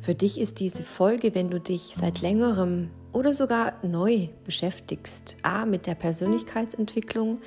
für 0.00 0.14
dich 0.14 0.40
ist 0.40 0.60
diese 0.60 0.82
Folge, 0.82 1.34
wenn 1.34 1.50
du 1.50 1.60
dich 1.60 1.94
seit 1.94 2.22
längerem 2.22 2.88
oder 3.12 3.34
sogar 3.34 3.74
neu 3.82 4.28
beschäftigst, 4.44 5.36
a 5.42 5.66
mit 5.66 5.86
der 5.86 5.94
Persönlichkeitsentwicklung, 5.94 7.38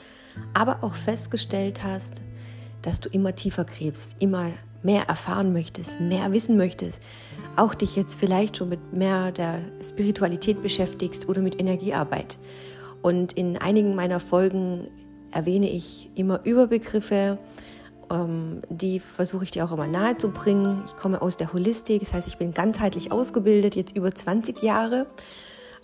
aber 0.54 0.84
auch 0.84 0.94
festgestellt 0.94 1.84
hast, 1.84 2.22
dass 2.84 3.00
du 3.00 3.10
immer 3.10 3.34
tiefer 3.34 3.66
gräbst, 3.66 4.18
immer 4.20 4.52
mehr 4.84 5.08
erfahren 5.08 5.52
möchtest, 5.52 6.00
mehr 6.00 6.32
wissen 6.32 6.56
möchtest, 6.56 7.02
auch 7.56 7.74
dich 7.74 7.96
jetzt 7.96 8.20
vielleicht 8.20 8.58
schon 8.58 8.70
mit 8.70 8.94
mehr 8.94 9.32
der 9.32 9.62
Spiritualität 9.84 10.62
beschäftigst 10.62 11.28
oder 11.28 11.42
mit 11.42 11.60
Energiearbeit. 11.60 12.38
Und 13.02 13.34
in 13.34 13.58
einigen 13.58 13.96
meiner 13.96 14.20
Folgen 14.20 14.90
erwähne 15.32 15.72
ich 15.72 16.12
immer 16.14 16.46
Überbegriffe, 16.46 17.40
die 18.70 19.00
versuche 19.00 19.44
ich 19.44 19.52
dir 19.52 19.66
auch 19.66 19.72
immer 19.72 19.88
nahe 19.88 20.18
zu 20.18 20.32
bringen. 20.32 20.84
Ich 20.86 20.96
komme 20.96 21.22
aus 21.22 21.38
der 21.38 21.54
Holistik, 21.54 22.02
das 22.02 22.14
heißt, 22.14 22.28
ich 22.28 22.38
bin 22.38 22.54
ganzheitlich 22.54 23.12
ausgebildet, 23.12 23.76
jetzt 23.76 23.96
über 23.96 24.14
20 24.14 24.62
Jahre 24.62 25.08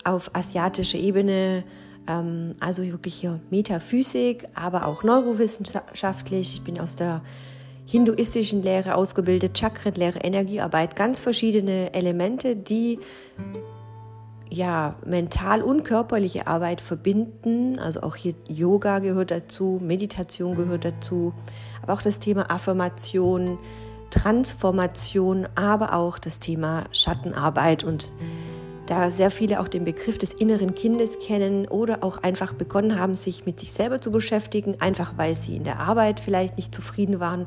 auf 0.04 0.34
asiatischer 0.34 0.98
Ebene, 0.98 1.64
ähm, 2.08 2.54
also 2.60 2.82
wirklich 2.84 3.14
hier 3.14 3.40
Metaphysik, 3.50 4.46
aber 4.54 4.86
auch 4.86 5.02
neurowissenschaftlich. 5.02 6.54
Ich 6.54 6.62
bin 6.62 6.80
aus 6.80 6.94
der 6.94 7.22
hinduistischen 7.86 8.62
Lehre 8.62 8.94
ausgebildet, 8.94 9.58
Chakrenlehre, 9.58 10.20
Energiearbeit, 10.20 10.94
ganz 10.94 11.18
verschiedene 11.18 11.92
Elemente, 11.92 12.54
die 12.54 13.00
ja, 14.50 14.96
mental 15.06 15.62
und 15.62 15.84
körperliche 15.84 16.46
Arbeit 16.46 16.80
verbinden. 16.80 17.78
Also 17.78 18.02
auch 18.02 18.16
hier 18.16 18.34
Yoga 18.48 18.98
gehört 18.98 19.30
dazu, 19.30 19.80
Meditation 19.82 20.56
gehört 20.56 20.84
dazu, 20.84 21.32
aber 21.82 21.94
auch 21.94 22.02
das 22.02 22.18
Thema 22.18 22.50
Affirmation, 22.50 23.58
Transformation, 24.10 25.46
aber 25.54 25.94
auch 25.94 26.18
das 26.18 26.40
Thema 26.40 26.84
Schattenarbeit 26.92 27.84
und 27.84 28.12
da 28.86 29.12
sehr 29.12 29.30
viele 29.30 29.60
auch 29.60 29.68
den 29.68 29.84
Begriff 29.84 30.18
des 30.18 30.32
inneren 30.32 30.74
Kindes 30.74 31.20
kennen 31.24 31.68
oder 31.68 32.02
auch 32.02 32.24
einfach 32.24 32.52
begonnen 32.52 32.98
haben, 32.98 33.14
sich 33.14 33.46
mit 33.46 33.60
sich 33.60 33.70
selber 33.70 34.00
zu 34.00 34.10
beschäftigen, 34.10 34.80
einfach 34.80 35.12
weil 35.16 35.36
sie 35.36 35.54
in 35.54 35.62
der 35.62 35.78
Arbeit 35.78 36.18
vielleicht 36.18 36.56
nicht 36.56 36.74
zufrieden 36.74 37.20
waren 37.20 37.46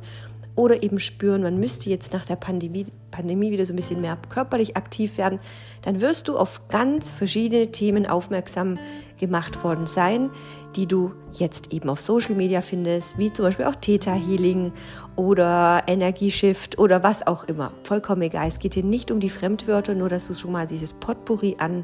oder 0.55 0.83
eben 0.83 0.99
spüren, 0.99 1.41
man 1.41 1.59
müsste 1.59 1.89
jetzt 1.89 2.13
nach 2.13 2.25
der 2.25 2.35
Pandemie, 2.35 2.85
Pandemie 3.11 3.51
wieder 3.51 3.65
so 3.65 3.73
ein 3.73 3.75
bisschen 3.75 4.01
mehr 4.01 4.17
körperlich 4.29 4.77
aktiv 4.77 5.17
werden, 5.17 5.39
dann 5.81 6.01
wirst 6.01 6.27
du 6.27 6.37
auf 6.37 6.67
ganz 6.67 7.09
verschiedene 7.09 7.71
Themen 7.71 8.05
aufmerksam 8.05 8.77
gemacht 9.19 9.63
worden 9.63 9.87
sein, 9.87 10.29
die 10.75 10.87
du 10.87 11.13
jetzt 11.33 11.73
eben 11.73 11.89
auf 11.89 12.01
Social 12.01 12.35
Media 12.35 12.61
findest, 12.61 13.17
wie 13.17 13.31
zum 13.31 13.45
Beispiel 13.45 13.65
auch 13.65 13.75
Theta 13.75 14.13
Healing 14.13 14.71
oder 15.15 15.83
Energieshift 15.87 16.77
oder 16.77 17.03
was 17.03 17.25
auch 17.25 17.45
immer. 17.45 17.71
Vollkommen 17.83 18.21
egal. 18.23 18.47
Es 18.47 18.59
geht 18.59 18.73
hier 18.73 18.83
nicht 18.83 19.11
um 19.11 19.19
die 19.19 19.29
Fremdwörter, 19.29 19.95
nur 19.95 20.09
dass 20.09 20.27
du 20.27 20.33
schon 20.33 20.51
mal 20.51 20.67
dieses 20.67 20.93
Potpourri 20.93 21.55
an 21.59 21.83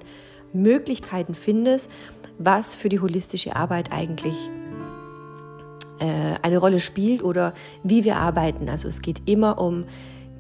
Möglichkeiten 0.53 1.33
findest, 1.33 1.91
was 2.37 2.73
für 2.75 2.89
die 2.89 2.99
holistische 2.99 3.55
Arbeit 3.55 3.91
eigentlich 3.91 4.49
eine 5.99 6.57
Rolle 6.57 6.79
spielt 6.79 7.23
oder 7.23 7.53
wie 7.83 8.05
wir 8.05 8.17
arbeiten. 8.17 8.69
Also 8.69 8.87
es 8.87 9.01
geht 9.01 9.29
immer 9.29 9.59
um 9.59 9.85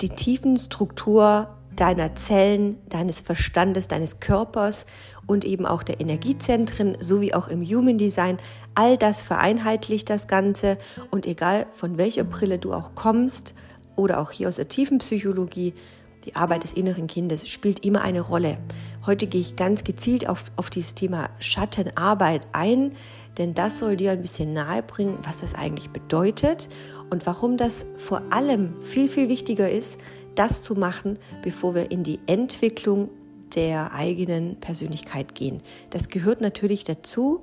die 0.01 0.09
tiefen 0.09 0.57
Struktur 0.57 1.49
deiner 1.75 2.15
Zellen, 2.15 2.77
deines 2.89 3.19
Verstandes, 3.19 3.87
deines 3.87 4.19
Körpers 4.19 4.85
und 5.27 5.45
eben 5.45 5.65
auch 5.65 5.83
der 5.83 6.01
Energiezentren, 6.01 6.97
sowie 6.99 7.33
auch 7.33 7.47
im 7.47 7.63
Human 7.63 7.97
Design. 7.97 8.37
All 8.75 8.97
das 8.97 9.21
vereinheitlicht 9.21 10.09
das 10.09 10.27
Ganze 10.27 10.77
und 11.11 11.25
egal 11.25 11.67
von 11.71 11.97
welcher 11.97 12.23
Brille 12.25 12.59
du 12.59 12.73
auch 12.73 12.95
kommst 12.95 13.53
oder 13.95 14.19
auch 14.19 14.31
hier 14.31 14.49
aus 14.49 14.57
der 14.57 14.67
tiefen 14.67 14.97
Psychologie, 14.97 15.73
die 16.25 16.35
Arbeit 16.35 16.63
des 16.63 16.73
inneren 16.73 17.07
Kindes 17.07 17.47
spielt 17.47 17.85
immer 17.85 18.01
eine 18.01 18.21
Rolle. 18.21 18.57
Heute 19.09 19.25
gehe 19.25 19.41
ich 19.41 19.55
ganz 19.55 19.83
gezielt 19.83 20.29
auf, 20.29 20.51
auf 20.55 20.69
dieses 20.69 20.93
Thema 20.93 21.31
Schattenarbeit 21.39 22.45
ein, 22.53 22.93
denn 23.39 23.55
das 23.55 23.79
soll 23.79 23.95
dir 23.95 24.11
ein 24.11 24.21
bisschen 24.21 24.53
nahe 24.53 24.83
bringen, 24.83 25.17
was 25.23 25.39
das 25.39 25.55
eigentlich 25.55 25.89
bedeutet 25.89 26.69
und 27.09 27.25
warum 27.25 27.57
das 27.57 27.87
vor 27.95 28.21
allem 28.29 28.79
viel, 28.81 29.07
viel 29.07 29.27
wichtiger 29.27 29.67
ist, 29.67 29.97
das 30.35 30.61
zu 30.61 30.75
machen, 30.75 31.17
bevor 31.41 31.73
wir 31.73 31.89
in 31.89 32.03
die 32.03 32.19
Entwicklung 32.27 33.09
der 33.55 33.95
eigenen 33.95 34.57
Persönlichkeit 34.59 35.33
gehen. 35.33 35.63
Das 35.89 36.09
gehört 36.09 36.39
natürlich 36.39 36.83
dazu, 36.83 37.41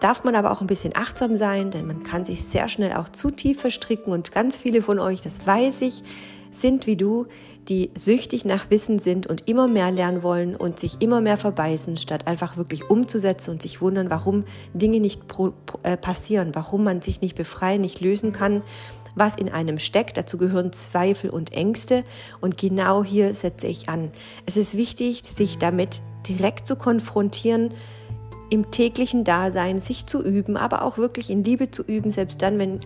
darf 0.00 0.24
man 0.24 0.34
aber 0.34 0.50
auch 0.50 0.60
ein 0.60 0.66
bisschen 0.66 0.96
achtsam 0.96 1.36
sein, 1.36 1.70
denn 1.70 1.86
man 1.86 2.02
kann 2.02 2.24
sich 2.24 2.42
sehr 2.42 2.68
schnell 2.68 2.94
auch 2.94 3.10
zu 3.10 3.30
tief 3.30 3.60
verstricken 3.60 4.12
und 4.12 4.32
ganz 4.32 4.56
viele 4.56 4.82
von 4.82 4.98
euch, 4.98 5.20
das 5.20 5.46
weiß 5.46 5.82
ich, 5.82 6.02
sind 6.50 6.86
wie 6.86 6.96
du, 6.96 7.26
die 7.68 7.90
süchtig 7.94 8.44
nach 8.44 8.70
Wissen 8.70 8.98
sind 8.98 9.26
und 9.26 9.48
immer 9.48 9.68
mehr 9.68 9.90
lernen 9.90 10.22
wollen 10.22 10.56
und 10.56 10.80
sich 10.80 11.00
immer 11.00 11.20
mehr 11.20 11.36
verbeißen, 11.36 11.96
statt 11.96 12.26
einfach 12.26 12.56
wirklich 12.56 12.90
umzusetzen 12.90 13.52
und 13.52 13.62
sich 13.62 13.80
wundern, 13.80 14.10
warum 14.10 14.44
Dinge 14.74 15.00
nicht 15.00 15.28
pro, 15.28 15.52
äh, 15.82 15.96
passieren, 15.96 16.50
warum 16.54 16.84
man 16.84 17.02
sich 17.02 17.20
nicht 17.20 17.36
befreien, 17.36 17.80
nicht 17.80 18.00
lösen 18.00 18.32
kann, 18.32 18.62
was 19.14 19.36
in 19.36 19.48
einem 19.48 19.78
steckt. 19.78 20.16
Dazu 20.16 20.38
gehören 20.38 20.72
Zweifel 20.72 21.30
und 21.30 21.52
Ängste 21.52 22.04
und 22.40 22.56
genau 22.56 23.04
hier 23.04 23.34
setze 23.34 23.66
ich 23.66 23.88
an. 23.88 24.10
Es 24.46 24.56
ist 24.56 24.76
wichtig, 24.76 25.22
sich 25.24 25.58
damit 25.58 26.02
direkt 26.26 26.66
zu 26.66 26.76
konfrontieren, 26.76 27.72
im 28.50 28.70
täglichen 28.70 29.24
Dasein 29.24 29.78
sich 29.78 30.04
zu 30.04 30.22
üben, 30.22 30.58
aber 30.58 30.82
auch 30.82 30.98
wirklich 30.98 31.30
in 31.30 31.42
Liebe 31.42 31.70
zu 31.70 31.82
üben, 31.82 32.10
selbst 32.10 32.42
dann, 32.42 32.58
wenn 32.58 32.80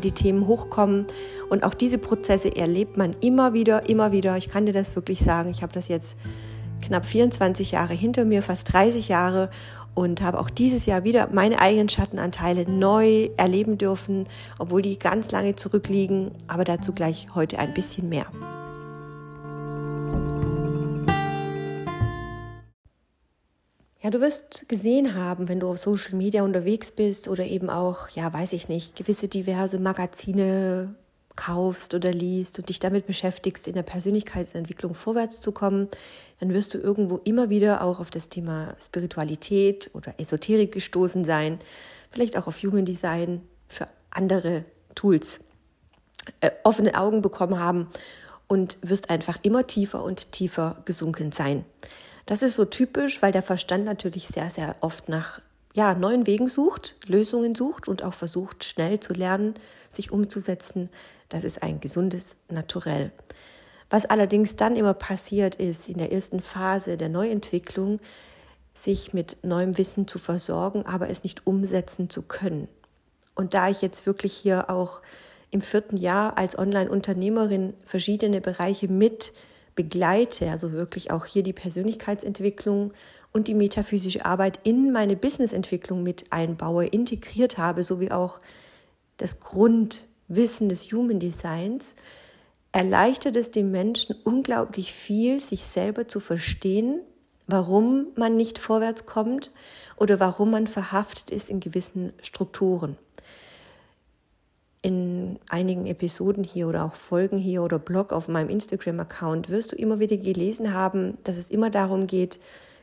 die 0.00 0.12
Themen 0.12 0.46
hochkommen. 0.46 1.06
Und 1.48 1.64
auch 1.64 1.74
diese 1.74 1.98
Prozesse 1.98 2.54
erlebt 2.54 2.96
man 2.96 3.14
immer 3.20 3.54
wieder, 3.54 3.88
immer 3.88 4.12
wieder. 4.12 4.36
Ich 4.36 4.48
kann 4.48 4.66
dir 4.66 4.72
das 4.72 4.96
wirklich 4.96 5.20
sagen. 5.20 5.50
Ich 5.50 5.62
habe 5.62 5.72
das 5.72 5.88
jetzt 5.88 6.16
knapp 6.82 7.06
24 7.06 7.72
Jahre 7.72 7.94
hinter 7.94 8.24
mir, 8.24 8.42
fast 8.42 8.72
30 8.72 9.08
Jahre 9.08 9.50
und 9.94 10.20
habe 10.20 10.38
auch 10.38 10.50
dieses 10.50 10.86
Jahr 10.86 11.04
wieder 11.04 11.28
meine 11.32 11.58
eigenen 11.58 11.88
Schattenanteile 11.88 12.70
neu 12.70 13.30
erleben 13.36 13.78
dürfen, 13.78 14.26
obwohl 14.58 14.82
die 14.82 14.98
ganz 14.98 15.30
lange 15.30 15.56
zurückliegen. 15.56 16.32
Aber 16.46 16.64
dazu 16.64 16.92
gleich 16.92 17.28
heute 17.34 17.58
ein 17.58 17.72
bisschen 17.72 18.08
mehr. 18.08 18.26
Ja, 24.02 24.10
du 24.10 24.20
wirst 24.20 24.68
gesehen 24.68 25.14
haben, 25.14 25.48
wenn 25.48 25.60
du 25.60 25.70
auf 25.70 25.78
Social 25.78 26.16
Media 26.16 26.42
unterwegs 26.42 26.92
bist 26.92 27.28
oder 27.28 27.44
eben 27.44 27.70
auch, 27.70 28.10
ja, 28.10 28.32
weiß 28.32 28.52
ich 28.52 28.68
nicht, 28.68 28.94
gewisse 28.94 29.26
diverse 29.26 29.78
Magazine 29.78 30.94
kaufst 31.34 31.94
oder 31.94 32.12
liest 32.12 32.58
und 32.58 32.68
dich 32.68 32.78
damit 32.78 33.06
beschäftigst, 33.06 33.68
in 33.68 33.74
der 33.74 33.82
Persönlichkeitsentwicklung 33.82 34.94
vorwärts 34.94 35.40
zu 35.40 35.52
kommen, 35.52 35.88
dann 36.40 36.52
wirst 36.52 36.74
du 36.74 36.78
irgendwo 36.78 37.18
immer 37.18 37.50
wieder 37.50 37.82
auch 37.82 38.00
auf 38.00 38.10
das 38.10 38.28
Thema 38.28 38.74
Spiritualität 38.82 39.90
oder 39.94 40.14
Esoterik 40.18 40.72
gestoßen 40.72 41.24
sein, 41.24 41.58
vielleicht 42.10 42.36
auch 42.36 42.46
auf 42.46 42.62
Human 42.62 42.84
Design 42.84 43.42
für 43.68 43.86
andere 44.10 44.64
Tools 44.94 45.40
äh, 46.40 46.50
offene 46.64 46.98
Augen 46.98 47.22
bekommen 47.22 47.60
haben 47.60 47.88
und 48.48 48.78
wirst 48.82 49.10
einfach 49.10 49.38
immer 49.42 49.66
tiefer 49.66 50.02
und 50.02 50.32
tiefer 50.32 50.82
gesunken 50.84 51.32
sein. 51.32 51.64
Das 52.26 52.42
ist 52.42 52.56
so 52.56 52.64
typisch, 52.64 53.22
weil 53.22 53.32
der 53.32 53.42
Verstand 53.42 53.84
natürlich 53.84 54.26
sehr, 54.28 54.50
sehr 54.50 54.76
oft 54.80 55.08
nach 55.08 55.40
ja, 55.74 55.94
neuen 55.94 56.26
Wegen 56.26 56.48
sucht, 56.48 56.96
Lösungen 57.06 57.54
sucht 57.54 57.86
und 57.86 58.02
auch 58.02 58.14
versucht, 58.14 58.64
schnell 58.64 58.98
zu 58.98 59.12
lernen, 59.12 59.54
sich 59.88 60.10
umzusetzen. 60.10 60.90
Das 61.28 61.44
ist 61.44 61.62
ein 61.62 61.80
gesundes 61.80 62.34
Naturell. 62.48 63.12
Was 63.88 64.06
allerdings 64.06 64.56
dann 64.56 64.74
immer 64.74 64.94
passiert 64.94 65.54
ist, 65.56 65.88
in 65.88 65.98
der 65.98 66.12
ersten 66.12 66.40
Phase 66.40 66.96
der 66.96 67.08
Neuentwicklung, 67.08 68.00
sich 68.74 69.14
mit 69.14 69.38
neuem 69.42 69.78
Wissen 69.78 70.08
zu 70.08 70.18
versorgen, 70.18 70.84
aber 70.84 71.08
es 71.08 71.22
nicht 71.22 71.46
umsetzen 71.46 72.10
zu 72.10 72.22
können. 72.22 72.68
Und 73.34 73.54
da 73.54 73.68
ich 73.68 73.82
jetzt 73.82 74.06
wirklich 74.06 74.34
hier 74.34 74.70
auch 74.70 75.02
im 75.50 75.60
vierten 75.60 75.96
Jahr 75.96 76.36
als 76.36 76.58
Online-Unternehmerin 76.58 77.74
verschiedene 77.84 78.40
Bereiche 78.40 78.88
mit 78.88 79.32
begleite, 79.76 80.50
also 80.50 80.72
wirklich 80.72 81.12
auch 81.12 81.26
hier 81.26 81.44
die 81.44 81.52
Persönlichkeitsentwicklung 81.52 82.92
und 83.32 83.46
die 83.46 83.54
metaphysische 83.54 84.24
Arbeit 84.24 84.58
in 84.64 84.90
meine 84.90 85.14
Businessentwicklung 85.14 86.02
mit 86.02 86.32
einbaue, 86.32 86.86
integriert 86.86 87.58
habe, 87.58 87.84
sowie 87.84 88.10
auch 88.10 88.40
das 89.18 89.38
Grundwissen 89.38 90.68
des 90.68 90.90
Human 90.90 91.20
Designs, 91.20 91.94
erleichtert 92.72 93.36
es 93.36 93.52
dem 93.52 93.70
Menschen 93.70 94.16
unglaublich 94.24 94.92
viel, 94.92 95.40
sich 95.40 95.64
selber 95.64 96.08
zu 96.08 96.20
verstehen, 96.20 97.00
warum 97.46 98.08
man 98.16 98.36
nicht 98.36 98.58
vorwärts 98.58 99.06
kommt 99.06 99.52
oder 99.96 100.18
warum 100.18 100.50
man 100.50 100.66
verhaftet 100.66 101.30
ist 101.30 101.48
in 101.48 101.60
gewissen 101.60 102.12
Strukturen 102.20 102.98
in 104.82 105.38
einigen 105.48 105.86
Episoden 105.86 106.44
hier 106.44 106.68
oder 106.68 106.84
auch 106.84 106.94
Folgen 106.94 107.38
hier 107.38 107.62
oder 107.62 107.78
Blog 107.78 108.12
auf 108.12 108.28
meinem 108.28 108.50
Instagram-Account 108.50 109.48
wirst 109.48 109.72
du 109.72 109.76
immer 109.76 109.98
wieder 109.98 110.16
gelesen 110.16 110.72
haben, 110.72 111.18
dass 111.24 111.36
es 111.36 111.50
immer 111.50 111.70
darum 111.70 112.06
geht, 112.06 112.40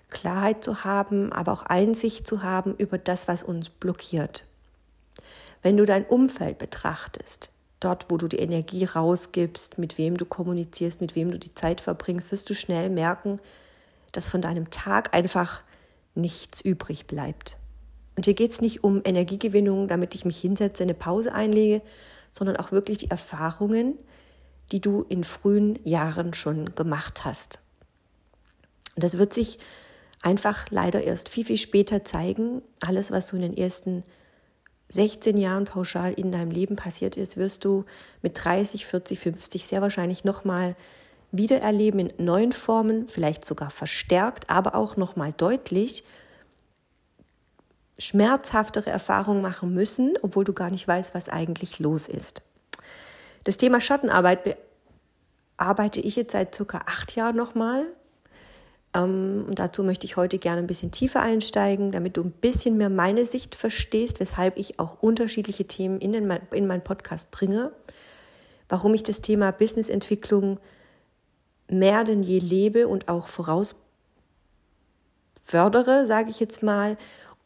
Klarheit 0.09 0.63
zu 0.63 0.83
haben, 0.83 1.31
aber 1.31 1.51
auch 1.51 1.63
Einsicht 1.63 2.27
zu 2.27 2.43
haben 2.43 2.75
über 2.77 2.97
das, 2.97 3.27
was 3.27 3.43
uns 3.43 3.69
blockiert. 3.69 4.45
Wenn 5.61 5.77
du 5.77 5.85
dein 5.85 6.05
Umfeld 6.05 6.57
betrachtest, 6.57 7.51
dort, 7.79 8.09
wo 8.09 8.17
du 8.17 8.27
die 8.27 8.39
Energie 8.39 8.85
rausgibst, 8.85 9.77
mit 9.77 9.97
wem 9.97 10.17
du 10.17 10.25
kommunizierst, 10.25 11.01
mit 11.01 11.15
wem 11.15 11.31
du 11.31 11.39
die 11.39 11.53
Zeit 11.53 11.81
verbringst, 11.81 12.31
wirst 12.31 12.49
du 12.49 12.53
schnell 12.53 12.89
merken, 12.89 13.39
dass 14.11 14.29
von 14.29 14.41
deinem 14.41 14.69
Tag 14.69 15.13
einfach 15.13 15.63
nichts 16.15 16.61
übrig 16.61 17.07
bleibt. 17.07 17.57
Und 18.15 18.25
hier 18.25 18.33
geht 18.33 18.51
es 18.51 18.61
nicht 18.61 18.83
um 18.83 19.01
Energiegewinnung, 19.03 19.87
damit 19.87 20.15
ich 20.15 20.25
mich 20.25 20.39
hinsetze, 20.39 20.83
eine 20.83 20.93
Pause 20.93 21.33
einlege, 21.33 21.81
sondern 22.31 22.57
auch 22.57 22.71
wirklich 22.71 22.99
die 22.99 23.09
Erfahrungen, 23.09 23.97
die 24.71 24.81
du 24.81 25.05
in 25.09 25.23
frühen 25.23 25.79
Jahren 25.83 26.33
schon 26.33 26.75
gemacht 26.75 27.25
hast. 27.25 27.59
Und 28.95 29.03
das 29.03 29.17
wird 29.17 29.33
sich 29.33 29.59
einfach 30.21 30.67
leider 30.69 31.03
erst 31.03 31.29
viel, 31.29 31.45
viel 31.45 31.57
später 31.57 32.03
zeigen. 32.03 32.61
Alles, 32.79 33.11
was 33.11 33.27
so 33.27 33.35
in 33.35 33.41
den 33.41 33.57
ersten 33.57 34.03
16 34.89 35.37
Jahren 35.37 35.65
pauschal 35.65 36.13
in 36.13 36.31
deinem 36.31 36.51
Leben 36.51 36.75
passiert 36.75 37.17
ist, 37.17 37.37
wirst 37.37 37.65
du 37.65 37.85
mit 38.21 38.43
30, 38.43 38.85
40, 38.85 39.19
50 39.19 39.65
sehr 39.65 39.81
wahrscheinlich 39.81 40.23
nochmal 40.23 40.75
wiedererleben 41.31 41.99
in 41.99 42.25
neuen 42.25 42.51
Formen, 42.51 43.07
vielleicht 43.07 43.45
sogar 43.45 43.71
verstärkt, 43.71 44.49
aber 44.51 44.75
auch 44.75 44.97
nochmal 44.97 45.33
deutlich 45.35 46.03
schmerzhaftere 47.99 48.89
Erfahrungen 48.89 49.41
machen 49.41 49.73
müssen, 49.73 50.13
obwohl 50.21 50.43
du 50.43 50.53
gar 50.53 50.69
nicht 50.69 50.87
weißt, 50.87 51.13
was 51.13 51.29
eigentlich 51.29 51.79
los 51.79 52.07
ist. 52.07 52.41
Das 53.43 53.57
Thema 53.57 53.81
Schattenarbeit 53.81 54.57
bearbeite 55.57 55.99
ich 55.99 56.15
jetzt 56.15 56.31
seit 56.31 56.55
circa 56.55 56.79
acht 56.85 57.15
Jahren 57.15 57.35
nochmal. 57.35 57.85
Ähm, 58.95 59.45
und 59.47 59.59
dazu 59.59 59.83
möchte 59.83 60.05
ich 60.05 60.17
heute 60.17 60.39
gerne 60.39 60.59
ein 60.59 60.67
bisschen 60.67 60.91
tiefer 60.91 61.21
einsteigen, 61.21 61.91
damit 61.91 62.17
du 62.17 62.23
ein 62.23 62.31
bisschen 62.31 62.77
mehr 62.77 62.89
meine 62.89 63.25
Sicht 63.25 63.55
verstehst, 63.55 64.19
weshalb 64.19 64.57
ich 64.57 64.79
auch 64.79 65.01
unterschiedliche 65.01 65.65
Themen 65.65 65.99
in, 65.99 66.13
den, 66.13 66.31
in 66.51 66.67
meinen 66.67 66.83
Podcast 66.83 67.31
bringe. 67.31 67.71
Warum 68.69 68.93
ich 68.93 69.03
das 69.03 69.21
Thema 69.21 69.51
Businessentwicklung 69.51 70.59
mehr 71.69 72.03
denn 72.03 72.23
je 72.23 72.39
lebe 72.39 72.87
und 72.87 73.07
auch 73.07 73.27
voraus 73.27 73.75
fördere, 75.41 76.07
sage 76.07 76.29
ich 76.29 76.39
jetzt 76.39 76.63
mal, 76.63 76.97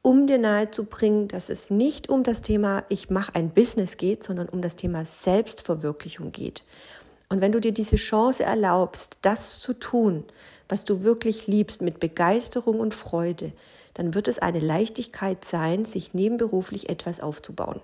um 0.08 0.26
dir 0.26 0.38
nahezubringen, 0.38 1.28
dass 1.28 1.50
es 1.50 1.70
nicht 1.70 2.08
um 2.08 2.24
das 2.24 2.42
Thema 2.42 2.86
ich 2.88 3.10
mache 3.10 3.36
ein 3.36 3.50
Business 3.50 3.98
geht, 3.98 4.24
sondern 4.24 4.48
um 4.48 4.62
das 4.62 4.78
Thema 4.78 5.04
Selbstverwirklichung 5.04 6.32
geht. 6.32 6.64
Und 7.28 7.42
wenn 7.42 7.52
du 7.52 7.60
dir 7.60 7.74
diese 7.74 7.98
Chance 7.98 8.44
erlaubst, 8.44 9.18
das 9.22 9.60
zu 9.60 9.74
tun, 9.74 10.24
was 10.70 10.86
du 10.86 11.04
wirklich 11.04 11.48
liebst, 11.48 11.82
mit 11.82 12.00
Begeisterung 12.00 12.80
und 12.80 12.94
Freude, 12.94 13.52
dann 13.96 14.14
wird 14.14 14.30
es 14.30 14.40
eine 14.40 14.62
Leichtigkeit 14.62 15.44
sein, 15.44 15.84
sich 15.84 16.14
nebenberuflich 16.14 16.88
etwas 16.88 17.20
aufzubauen. 17.20 17.82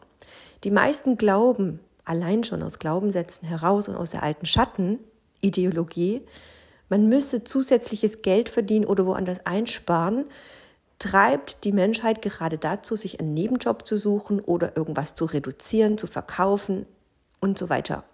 Die 0.63 0.71
meisten 0.71 1.17
glauben, 1.17 1.81
allein 2.05 2.45
schon 2.45 2.63
aus 2.63 2.79
Glaubenssätzen 2.79 3.49
heraus 3.49 3.89
und 3.89 3.97
aus 3.97 4.11
der 4.11 4.23
alten 4.23 4.45
Schattenideologie, 4.45 6.21
man 6.87 7.09
müsse 7.09 7.43
zusätzliches 7.43 8.21
Geld 8.21 8.47
verdienen 8.47 8.85
oder 8.85 9.05
woanders 9.05 9.45
einsparen, 9.45 10.23
treibt 11.03 11.65
die 11.65 11.73
Menschheit 11.73 12.21
gerade 12.21 12.57
dazu, 12.57 12.95
sich 12.95 13.19
einen 13.19 13.33
Nebenjob 13.33 13.85
zu 13.85 13.97
suchen 13.97 14.39
oder 14.39 14.77
irgendwas 14.77 15.15
zu 15.15 15.25
reduzieren, 15.25 15.97
zu 15.97 16.07
verkaufen 16.07 16.85
und 17.41 17.57
so 17.57 17.67
weiter. 17.67 18.05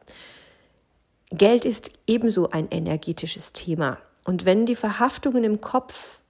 Geld 1.29 1.65
ist 1.65 1.91
ebenso 2.07 2.49
ein 2.49 2.67
energetisches 2.71 3.53
Thema. 3.53 3.99
Und 4.23 4.45
wenn 4.45 4.65
die 4.65 4.75
Verhaftungen 4.75 5.43
im 5.43 5.61
Kopf 5.61 6.21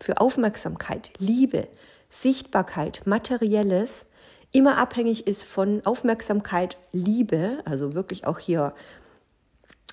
für 0.00 0.22
Aufmerksamkeit, 0.22 1.12
Liebe, 1.18 1.68
Sichtbarkeit, 2.08 3.02
Materielles 3.04 4.06
immer 4.52 4.78
abhängig 4.78 5.26
ist 5.26 5.44
von 5.44 5.84
Aufmerksamkeit, 5.84 6.78
Liebe, 6.92 7.58
also 7.66 7.94
wirklich 7.94 8.26
auch 8.26 8.38
hier 8.38 8.72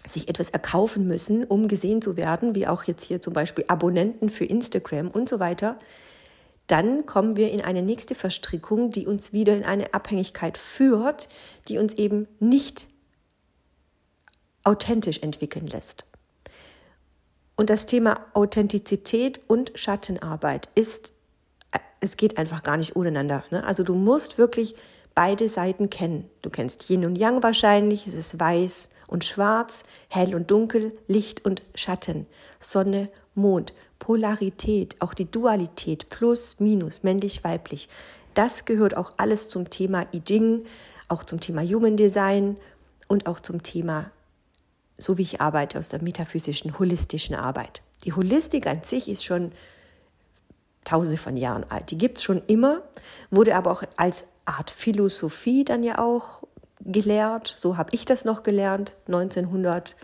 sich 0.08 0.28
etwas 0.30 0.50
erkaufen 0.50 1.08
müssen, 1.08 1.44
um 1.44 1.68
gesehen 1.68 2.02
zu 2.02 2.18
werden, 2.18 2.56
wie 2.56 2.68
auch 2.68 2.84
jetzt 2.84 3.04
hier 3.04 3.22
zum 3.22 3.34
Beispiel 3.34 3.66
Abonnenten 3.68 4.30
für 4.30 4.46
Instagram 4.46 5.10
und 5.10 5.30
so 5.30 5.40
weiter, 5.40 5.78
dann 6.68 7.06
kommen 7.06 7.36
wir 7.36 7.52
in 7.52 7.62
eine 7.62 7.82
nächste 7.82 8.16
Verstrickung, 8.16 8.92
die 8.92 9.06
uns 9.06 9.34
wieder 9.34 9.56
in 9.56 9.66
eine 9.66 9.94
Abhängigkeit 9.94 10.58
führt, 10.58 11.28
die 11.68 11.78
uns 11.78 11.96
eben 11.96 12.28
nicht 12.40 12.88
authentisch 14.64 15.20
entwickeln 15.20 15.68
lässt. 15.68 16.06
Und 17.56 17.70
das 17.70 17.86
Thema 17.86 18.26
Authentizität 18.34 19.42
und 19.48 19.74
Schattenarbeit 19.76 20.70
ist, 20.76 21.14
es 22.00 22.18
geht 22.18 22.38
einfach 22.38 22.64
gar 22.64 22.78
nicht 22.78 22.96
ohneinander. 22.96 23.44
Ne? 23.52 23.64
Also 23.64 23.84
du 23.84 23.94
musst 23.94 24.38
wirklich 24.38 24.76
beide 25.16 25.50
Seiten 25.50 25.90
kennen. 25.90 26.30
Du 26.42 26.50
kennst 26.50 26.90
Yin 26.90 27.06
und 27.06 27.18
Yang 27.18 27.44
wahrscheinlich, 27.44 28.08
es 28.08 28.16
ist 28.16 28.40
weiß 28.40 28.90
und 29.08 29.24
schwarz, 29.24 29.84
hell 30.10 30.36
und 30.36 30.52
dunkel, 30.52 30.98
Licht 31.08 31.46
und 31.46 31.64
Schatten, 31.76 32.26
Sonne, 32.60 33.10
Mond, 33.36 33.74
Polarität, 34.00 34.96
auch 35.00 35.14
die 35.14 35.30
Dualität, 35.30 36.10
plus, 36.10 36.60
minus, 36.60 37.04
männlich, 37.04 37.44
weiblich. 37.44 37.90
Das 38.34 38.66
gehört 38.66 38.96
auch 38.96 39.12
alles 39.18 39.50
zum 39.50 39.70
Thema 39.70 40.06
I 40.14 40.22
Ching, 40.22 40.64
auch 41.08 41.24
zum 41.24 41.40
Thema 41.40 41.62
Human 41.62 41.98
Design 41.98 42.58
und 43.08 43.28
auch 43.28 43.40
zum 43.40 43.62
Thema 43.62 44.12
so 45.02 45.18
wie 45.18 45.24
ich 45.24 45.42
arbeite, 45.42 45.80
aus 45.80 45.90
der 45.90 46.02
metaphysischen, 46.02 46.78
holistischen 46.80 47.36
Arbeit. 47.36 47.82
Die 48.06 48.14
Holistik 48.14 48.68
an 48.68 48.84
sich 48.84 49.10
ist 49.10 49.24
schon 49.24 49.52
tausende 50.84 51.18
von 51.18 51.38
Jahren 51.38 51.66
alt. 51.70 51.92
Die 51.92 51.98
gibt 51.98 52.18
es 52.18 52.24
schon 52.24 52.42
immer, 52.48 52.82
wurde 53.30 53.56
aber 53.56 53.72
auch 53.72 53.84
als 53.98 54.26
Art 54.46 54.70
Philosophie 54.70 55.64
dann 55.64 55.84
ja 55.84 56.00
auch 56.00 56.44
gelehrt. 56.84 57.54
So 57.58 57.78
habe 57.78 57.90
ich 57.94 58.06
das 58.06 58.26
noch 58.26 58.44
gelernt, 58.44 58.96
1900. 59.08 59.96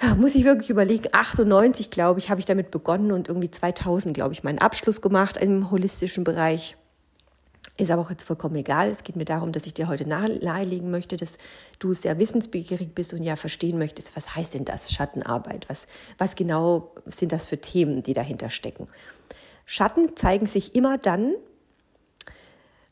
Ja, 0.00 0.14
muss 0.14 0.34
ich 0.34 0.44
wirklich 0.44 0.70
überlegen, 0.70 1.08
98 1.12 1.90
glaube 1.90 2.20
ich, 2.20 2.28
habe 2.30 2.38
ich 2.38 2.46
damit 2.46 2.70
begonnen 2.70 3.12
und 3.12 3.28
irgendwie 3.28 3.50
2000 3.50 4.14
glaube 4.14 4.34
ich 4.34 4.44
meinen 4.44 4.58
Abschluss 4.58 5.00
gemacht 5.00 5.36
im 5.38 5.70
holistischen 5.70 6.22
Bereich. 6.22 6.76
Ist 7.78 7.90
aber 7.90 8.02
auch 8.02 8.10
jetzt 8.10 8.22
vollkommen 8.22 8.56
egal. 8.56 8.88
Es 8.88 9.02
geht 9.02 9.16
mir 9.16 9.26
darum, 9.26 9.52
dass 9.52 9.66
ich 9.66 9.74
dir 9.74 9.86
heute 9.86 10.08
nahelegen 10.08 10.90
möchte, 10.90 11.18
dass 11.18 11.34
du 11.78 11.92
sehr 11.92 12.18
wissensbegierig 12.18 12.94
bist 12.94 13.12
und 13.12 13.22
ja 13.22 13.36
verstehen 13.36 13.76
möchtest, 13.76 14.16
was 14.16 14.34
heißt 14.34 14.54
denn 14.54 14.64
das 14.64 14.92
Schattenarbeit? 14.92 15.68
Was, 15.68 15.86
was 16.16 16.36
genau 16.36 16.94
sind 17.04 17.32
das 17.32 17.46
für 17.46 17.60
Themen, 17.60 18.02
die 18.02 18.14
dahinter 18.14 18.48
stecken? 18.48 18.88
Schatten 19.66 20.16
zeigen 20.16 20.46
sich 20.46 20.74
immer 20.74 20.96
dann, 20.96 21.34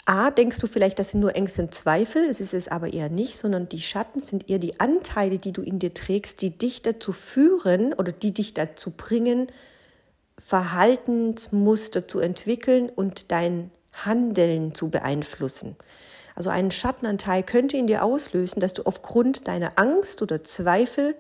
A, 0.06 0.31
denkst 0.31 0.59
du 0.59 0.67
vielleicht, 0.67 0.99
das 0.99 1.11
sind 1.11 1.21
nur 1.21 1.35
Ängste 1.35 1.62
und 1.62 1.75
Zweifel, 1.75 2.25
es 2.25 2.41
ist 2.41 2.53
es 2.53 2.69
aber 2.69 2.93
eher 2.93 3.09
nicht, 3.09 3.37
sondern 3.37 3.71
die 3.71 3.81
Schatten 3.81 4.21
sind 4.21 4.51
eher 4.51 4.59
die 4.59 4.79
Anteile, 4.79 5.39
die 5.39 5.53
du 5.53 5.63
in 5.63 5.79
dir 5.79 5.94
trägst, 5.94 6.43
die 6.43 6.51
dich 6.51 6.82
dazu 6.82 7.13
führen 7.13 7.94
oder 7.94 8.13
die 8.13 8.34
dich 8.34 8.53
dazu 8.53 8.91
bringen, 8.91 9.46
Verhaltensmuster 10.39 12.06
zu 12.06 12.20
entwickeln 12.20 12.91
und 12.91 13.31
dein 13.31 13.70
Handeln 13.93 14.75
zu 14.75 14.91
beeinflussen. 14.91 15.77
Also 16.34 16.51
ein 16.51 16.70
Schattenanteil 16.70 17.43
könnte 17.43 17.77
in 17.77 17.87
dir 17.87 18.03
auslösen, 18.05 18.61
dass 18.61 18.75
du 18.75 18.82
aufgrund 18.82 19.49
deiner 19.49 19.79
Angst 19.79 20.20
oder 20.20 20.43
Zweifel 20.43 21.15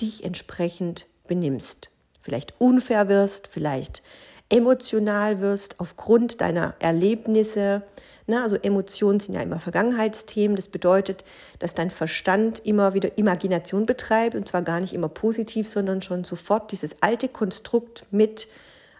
dich 0.00 0.24
entsprechend 0.24 1.06
benimmst. 1.26 1.90
Vielleicht 2.20 2.54
unfair 2.58 3.08
wirst, 3.08 3.48
vielleicht 3.48 4.02
emotional 4.52 5.40
wirst 5.40 5.80
aufgrund 5.80 6.42
deiner 6.42 6.74
Erlebnisse. 6.78 7.82
Na, 8.26 8.42
also 8.42 8.56
Emotionen 8.56 9.18
sind 9.18 9.34
ja 9.34 9.40
immer 9.40 9.58
Vergangenheitsthemen. 9.58 10.56
Das 10.56 10.68
bedeutet, 10.68 11.24
dass 11.58 11.74
dein 11.74 11.90
Verstand 11.90 12.60
immer 12.60 12.92
wieder 12.92 13.16
Imagination 13.16 13.86
betreibt 13.86 14.36
und 14.36 14.46
zwar 14.46 14.62
gar 14.62 14.80
nicht 14.80 14.92
immer 14.92 15.08
positiv, 15.08 15.68
sondern 15.68 16.02
schon 16.02 16.22
sofort 16.24 16.70
dieses 16.70 17.02
alte 17.02 17.28
Konstrukt 17.28 18.04
mit, 18.10 18.46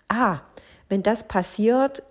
ah, 0.09 0.40
wenn 0.88 1.02
das 1.02 1.28
passiert, 1.28 2.02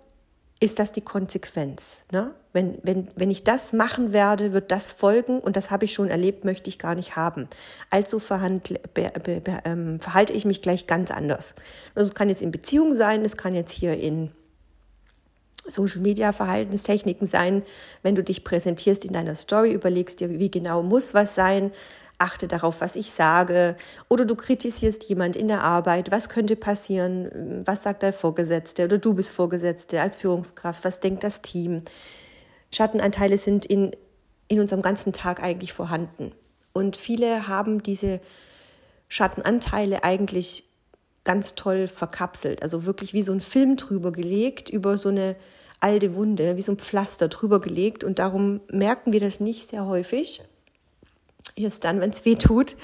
ist 0.60 0.78
das 0.78 0.92
die 0.92 1.00
Konsequenz. 1.00 1.98
Ne? 2.12 2.32
Wenn, 2.52 2.78
wenn, 2.82 3.08
wenn 3.16 3.30
ich 3.30 3.44
das 3.44 3.72
machen 3.72 4.12
werde, 4.12 4.52
wird 4.52 4.70
das 4.70 4.92
folgen 4.92 5.40
und 5.40 5.56
das 5.56 5.70
habe 5.70 5.86
ich 5.86 5.94
schon 5.94 6.08
erlebt, 6.08 6.44
möchte 6.44 6.68
ich 6.68 6.78
gar 6.78 6.94
nicht 6.94 7.16
haben. 7.16 7.48
Also 7.88 8.18
verhandle, 8.18 8.80
be, 8.92 9.10
be, 9.22 9.40
be, 9.40 9.58
ähm, 9.64 10.00
verhalte 10.00 10.34
ich 10.34 10.44
mich 10.44 10.60
gleich 10.60 10.86
ganz 10.86 11.10
anders. 11.10 11.54
Also 11.94 12.08
es 12.08 12.14
kann 12.14 12.28
jetzt 12.28 12.42
in 12.42 12.50
Beziehung 12.50 12.92
sein, 12.92 13.24
es 13.24 13.36
kann 13.36 13.54
jetzt 13.54 13.72
hier 13.72 13.96
in 13.96 14.30
Social 15.64 16.00
Media 16.00 16.32
Verhaltenstechniken 16.32 17.26
sein, 17.26 17.62
wenn 18.02 18.14
du 18.14 18.22
dich 18.22 18.44
präsentierst 18.44 19.04
in 19.04 19.12
deiner 19.12 19.36
Story, 19.36 19.72
überlegst 19.72 20.20
dir, 20.20 20.28
wie 20.28 20.50
genau 20.50 20.82
muss 20.82 21.14
was 21.14 21.34
sein, 21.34 21.70
achte 22.18 22.48
darauf, 22.48 22.80
was 22.80 22.96
ich 22.96 23.12
sage. 23.12 23.76
Oder 24.08 24.24
du 24.24 24.34
kritisierst 24.34 25.04
jemand 25.04 25.36
in 25.36 25.48
der 25.48 25.62
Arbeit, 25.62 26.10
was 26.10 26.28
könnte 26.28 26.56
passieren, 26.56 27.62
was 27.64 27.82
sagt 27.82 28.02
der 28.02 28.12
Vorgesetzte 28.12 28.84
oder 28.84 28.98
du 28.98 29.14
bist 29.14 29.30
Vorgesetzte 29.30 30.00
als 30.00 30.16
Führungskraft, 30.16 30.84
was 30.84 31.00
denkt 31.00 31.24
das 31.24 31.42
Team. 31.42 31.82
Schattenanteile 32.72 33.38
sind 33.38 33.66
in, 33.66 33.92
in 34.48 34.60
unserem 34.60 34.82
ganzen 34.82 35.12
Tag 35.12 35.42
eigentlich 35.42 35.72
vorhanden. 35.72 36.32
Und 36.72 36.96
viele 36.96 37.48
haben 37.48 37.82
diese 37.82 38.20
Schattenanteile 39.08 40.04
eigentlich 40.04 40.64
ganz 41.24 41.54
toll 41.54 41.86
verkapselt, 41.86 42.62
also 42.62 42.84
wirklich 42.84 43.12
wie 43.12 43.22
so 43.22 43.32
ein 43.32 43.40
Film 43.40 43.76
drüber 43.76 44.10
gelegt, 44.10 44.70
über 44.70 44.98
so 44.98 45.10
eine 45.10 45.36
alte 45.80 46.14
Wunde, 46.14 46.56
wie 46.56 46.62
so 46.62 46.72
ein 46.72 46.78
Pflaster 46.78 47.28
drüber 47.28 47.60
gelegt 47.60 48.04
und 48.04 48.18
darum 48.18 48.60
merken 48.68 49.12
wir 49.12 49.20
das 49.20 49.40
nicht 49.40 49.68
sehr 49.68 49.86
häufig. 49.86 50.42
Erst 51.56 51.84
dann, 51.84 52.00
wenn 52.00 52.10
es 52.10 52.24
weh 52.24 52.36
tut. 52.36 52.76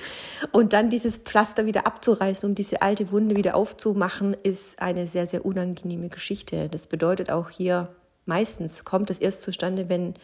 Und 0.51 0.73
dann 0.73 0.91
dieses 0.91 1.17
Pflaster 1.17 1.67
wieder 1.67 1.87
abzureißen, 1.87 2.49
um 2.49 2.57
diese 2.57 2.83
alte 2.83 3.13
Wunde 3.13 3.37
wieder 3.37 3.55
aufzumachen, 3.55 4.35
ist 4.35 4.83
eine 4.83 5.07
sehr, 5.07 5.29
sehr 5.29 5.47
unangenehme 5.47 6.09
Geschichte. 6.09 6.69
Das 6.69 6.89
bedeutet 6.89 7.31
auch 7.31 7.51
hier, 7.51 7.95
meistens 8.29 8.85
kommt 8.85 9.11
es 9.11 9.19
erst 9.19 9.43
zustande, 9.43 9.89
wenn 9.89 10.15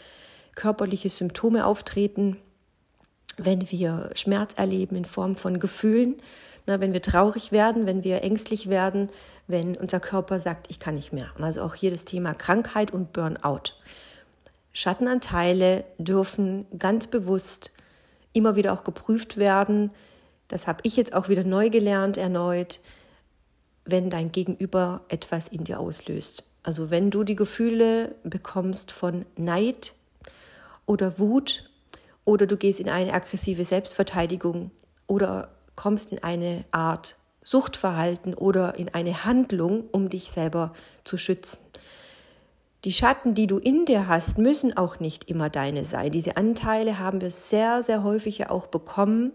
körperliche 0.54 1.10
Symptome 1.10 1.66
auftreten, 1.66 2.36
wenn 3.36 3.68
wir 3.70 4.10
Schmerz 4.14 4.54
erleben 4.54 4.94
in 4.94 5.04
Form 5.04 5.34
von 5.34 5.58
Gefühlen, 5.58 6.16
na, 6.66 6.80
wenn 6.80 6.92
wir 6.92 7.02
traurig 7.02 7.52
werden, 7.52 7.86
wenn 7.86 8.04
wir 8.04 8.22
ängstlich 8.22 8.68
werden, 8.68 9.10
wenn 9.46 9.76
unser 9.76 10.00
Körper 10.00 10.40
sagt, 10.40 10.70
ich 10.70 10.78
kann 10.78 10.94
nicht 10.94 11.12
mehr. 11.12 11.30
Also 11.38 11.62
auch 11.62 11.74
hier 11.74 11.90
das 11.90 12.04
Thema 12.04 12.32
Krankheit 12.32 12.92
und 12.92 13.12
Burnout. 13.12 13.74
Schattenanteile 14.72 15.84
dürfen 15.98 16.66
ganz 16.78 17.06
bewusst 17.06 17.72
immer 18.32 18.56
wieder 18.56 18.72
auch 18.72 18.84
geprüft 18.84 19.36
werden. 19.36 19.90
Das 20.48 20.66
habe 20.66 20.80
ich 20.84 20.96
jetzt 20.96 21.14
auch 21.14 21.28
wieder 21.28 21.44
neu 21.44 21.70
gelernt, 21.70 22.16
erneut, 22.16 22.80
wenn 23.84 24.08
dein 24.08 24.32
Gegenüber 24.32 25.02
etwas 25.08 25.48
in 25.48 25.64
dir 25.64 25.78
auslöst. 25.78 26.44
Also 26.64 26.90
wenn 26.90 27.10
du 27.10 27.22
die 27.22 27.36
Gefühle 27.36 28.16
bekommst 28.24 28.90
von 28.90 29.26
Neid 29.36 29.92
oder 30.86 31.18
Wut 31.18 31.70
oder 32.24 32.46
du 32.46 32.56
gehst 32.56 32.80
in 32.80 32.88
eine 32.88 33.12
aggressive 33.12 33.64
Selbstverteidigung 33.64 34.70
oder 35.06 35.50
kommst 35.76 36.10
in 36.10 36.22
eine 36.24 36.64
Art 36.70 37.16
Suchtverhalten 37.42 38.32
oder 38.32 38.76
in 38.78 38.88
eine 38.88 39.26
Handlung, 39.26 39.84
um 39.92 40.08
dich 40.08 40.30
selber 40.30 40.72
zu 41.04 41.18
schützen. 41.18 41.60
Die 42.84 42.92
Schatten, 42.94 43.34
die 43.34 43.46
du 43.46 43.58
in 43.58 43.84
dir 43.84 44.08
hast, 44.08 44.38
müssen 44.38 44.74
auch 44.74 45.00
nicht 45.00 45.30
immer 45.30 45.50
deine 45.50 45.84
sein. 45.84 46.12
Diese 46.12 46.38
Anteile 46.38 46.98
haben 46.98 47.20
wir 47.20 47.30
sehr, 47.30 47.82
sehr 47.82 48.02
häufig 48.02 48.38
ja 48.38 48.50
auch 48.50 48.66
bekommen, 48.66 49.32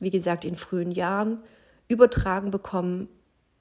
wie 0.00 0.10
gesagt, 0.10 0.44
in 0.44 0.56
frühen 0.56 0.90
Jahren, 0.90 1.38
übertragen 1.86 2.50
bekommen 2.50 3.08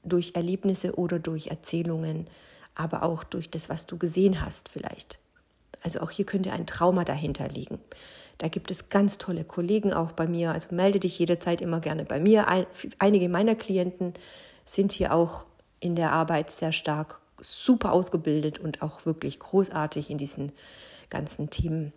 durch 0.03 0.33
Erlebnisse 0.35 0.95
oder 0.97 1.19
durch 1.19 1.47
Erzählungen, 1.47 2.27
aber 2.75 3.03
auch 3.03 3.23
durch 3.23 3.49
das, 3.49 3.69
was 3.69 3.85
du 3.85 3.97
gesehen 3.97 4.41
hast 4.41 4.69
vielleicht. 4.69 5.19
Also 5.83 5.99
auch 5.99 6.11
hier 6.11 6.25
könnte 6.25 6.51
ein 6.51 6.65
Trauma 6.65 7.03
dahinter 7.03 7.47
liegen. 7.49 7.79
Da 8.37 8.47
gibt 8.47 8.71
es 8.71 8.89
ganz 8.89 9.17
tolle 9.17 9.43
Kollegen 9.43 9.93
auch 9.93 10.11
bei 10.11 10.27
mir. 10.27 10.51
Also 10.51 10.73
melde 10.73 10.99
dich 10.99 11.19
jederzeit 11.19 11.61
immer 11.61 11.79
gerne 11.79 12.05
bei 12.05 12.19
mir. 12.19 12.47
einige 12.99 13.29
meiner 13.29 13.55
Klienten 13.55 14.13
sind 14.65 14.91
hier 14.91 15.13
auch 15.13 15.45
in 15.79 15.95
der 15.95 16.11
Arbeit 16.11 16.49
sehr 16.49 16.71
stark 16.71 17.19
super 17.39 17.91
ausgebildet 17.91 18.59
und 18.59 18.81
auch 18.81 19.05
wirklich 19.05 19.39
großartig 19.39 20.09
in 20.09 20.17
diesen 20.17 20.53
ganzen 21.09 21.49
Themen, 21.49 21.93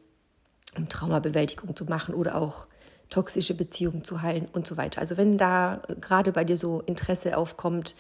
um 0.76 0.88
Traumabewältigung 0.88 1.76
zu 1.76 1.84
machen 1.84 2.14
oder 2.14 2.34
auch 2.36 2.66
toxische 3.08 3.54
Beziehungen 3.54 4.02
zu 4.02 4.22
heilen 4.22 4.48
und 4.52 4.66
so 4.66 4.76
weiter. 4.76 5.00
Also 5.00 5.16
wenn 5.16 5.38
da 5.38 5.80
gerade 6.00 6.32
bei 6.32 6.44
dir 6.44 6.56
so 6.56 6.80
Interesse 6.80 7.36
aufkommt, 7.36 7.94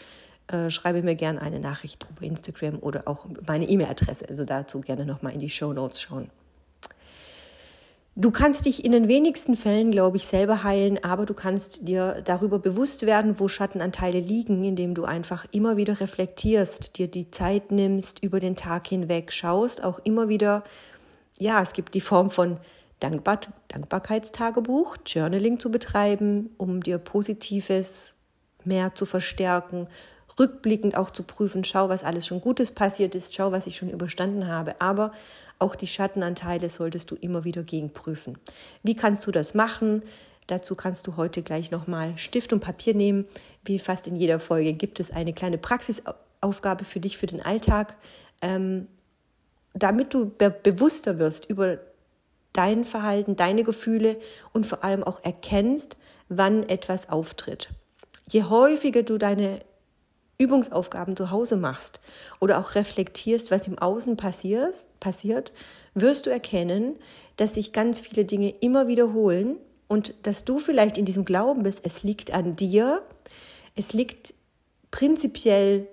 äh, 0.48 0.70
schreibe 0.70 1.02
mir 1.02 1.14
gerne 1.14 1.42
eine 1.42 1.60
Nachricht 1.60 2.06
über 2.10 2.22
Instagram 2.22 2.78
oder 2.80 3.02
auch 3.06 3.26
meine 3.46 3.68
E-Mail-Adresse. 3.68 4.28
Also 4.28 4.44
dazu 4.44 4.80
gerne 4.80 5.04
nochmal 5.04 5.32
in 5.32 5.40
die 5.40 5.50
Show 5.50 5.72
Notes 5.72 6.00
schauen. 6.00 6.30
Du 8.18 8.30
kannst 8.30 8.64
dich 8.64 8.82
in 8.82 8.92
den 8.92 9.08
wenigsten 9.08 9.56
Fällen, 9.56 9.90
glaube 9.90 10.16
ich, 10.16 10.26
selber 10.26 10.62
heilen, 10.62 11.04
aber 11.04 11.26
du 11.26 11.34
kannst 11.34 11.86
dir 11.86 12.22
darüber 12.24 12.58
bewusst 12.58 13.04
werden, 13.04 13.38
wo 13.38 13.46
Schattenanteile 13.46 14.20
liegen, 14.20 14.64
indem 14.64 14.94
du 14.94 15.04
einfach 15.04 15.44
immer 15.52 15.76
wieder 15.76 16.00
reflektierst, 16.00 16.96
dir 16.96 17.08
die 17.08 17.30
Zeit 17.30 17.72
nimmst, 17.72 18.22
über 18.22 18.40
den 18.40 18.56
Tag 18.56 18.86
hinweg 18.86 19.34
schaust, 19.34 19.84
auch 19.84 19.98
immer 19.98 20.30
wieder, 20.30 20.64
ja, 21.38 21.62
es 21.62 21.74
gibt 21.74 21.92
die 21.92 22.00
Form 22.00 22.30
von 22.30 22.58
Dankbar 23.00 23.40
Dankbarkeitstagebuch, 23.68 24.96
Journaling 25.04 25.58
zu 25.60 25.70
betreiben, 25.70 26.48
um 26.56 26.82
dir 26.82 26.96
Positives 26.96 28.14
mehr 28.64 28.94
zu 28.94 29.04
verstärken, 29.04 29.88
rückblickend 30.38 30.96
auch 30.96 31.10
zu 31.10 31.22
prüfen, 31.22 31.64
schau, 31.64 31.88
was 31.88 32.04
alles 32.04 32.26
schon 32.26 32.40
Gutes 32.40 32.70
passiert 32.70 33.14
ist, 33.14 33.34
schau, 33.34 33.52
was 33.52 33.66
ich 33.66 33.76
schon 33.76 33.90
überstanden 33.90 34.48
habe, 34.48 34.80
aber 34.80 35.12
auch 35.58 35.74
die 35.74 35.86
Schattenanteile 35.86 36.68
solltest 36.68 37.10
du 37.10 37.14
immer 37.14 37.44
wieder 37.44 37.62
gegenprüfen. 37.62 38.38
Wie 38.82 38.94
kannst 38.94 39.26
du 39.26 39.30
das 39.30 39.54
machen? 39.54 40.02
Dazu 40.46 40.76
kannst 40.76 41.06
du 41.06 41.16
heute 41.16 41.42
gleich 41.42 41.70
nochmal 41.70 42.16
Stift 42.18 42.52
und 42.52 42.60
Papier 42.60 42.94
nehmen. 42.94 43.26
Wie 43.64 43.78
fast 43.78 44.06
in 44.06 44.16
jeder 44.16 44.38
Folge 44.38 44.74
gibt 44.74 45.00
es 45.00 45.10
eine 45.10 45.32
kleine 45.32 45.58
Praxisaufgabe 45.58 46.84
für 46.84 47.00
dich, 47.00 47.16
für 47.16 47.26
den 47.26 47.42
Alltag, 47.42 47.96
ähm, 48.42 48.86
damit 49.74 50.14
du 50.14 50.26
be 50.26 50.50
bewusster 50.50 51.18
wirst 51.18 51.46
über 51.46 51.78
dein 52.52 52.84
Verhalten, 52.84 53.36
deine 53.36 53.64
Gefühle 53.64 54.16
und 54.52 54.66
vor 54.66 54.84
allem 54.84 55.02
auch 55.02 55.22
erkennst, 55.24 55.96
wann 56.28 56.68
etwas 56.68 57.08
auftritt. 57.08 57.70
Je 58.28 58.44
häufiger 58.44 59.02
du 59.02 59.18
deine 59.18 59.60
Übungsaufgaben 60.38 61.16
zu 61.16 61.30
Hause 61.30 61.56
machst 61.56 62.00
oder 62.40 62.58
auch 62.58 62.74
reflektierst, 62.74 63.50
was 63.50 63.68
im 63.68 63.78
Außen 63.78 64.16
passiert, 64.16 64.86
passiert, 65.00 65.52
wirst 65.94 66.26
du 66.26 66.30
erkennen, 66.30 66.96
dass 67.36 67.54
sich 67.54 67.72
ganz 67.72 68.00
viele 68.00 68.24
Dinge 68.24 68.50
immer 68.60 68.86
wiederholen 68.88 69.56
und 69.88 70.14
dass 70.26 70.44
du 70.44 70.58
vielleicht 70.58 70.98
in 70.98 71.04
diesem 71.04 71.24
Glauben 71.24 71.62
bist, 71.62 71.80
es 71.84 72.02
liegt 72.02 72.32
an 72.32 72.56
dir, 72.56 73.02
es 73.74 73.92
liegt 73.92 74.34
prinzipiell 74.90 75.88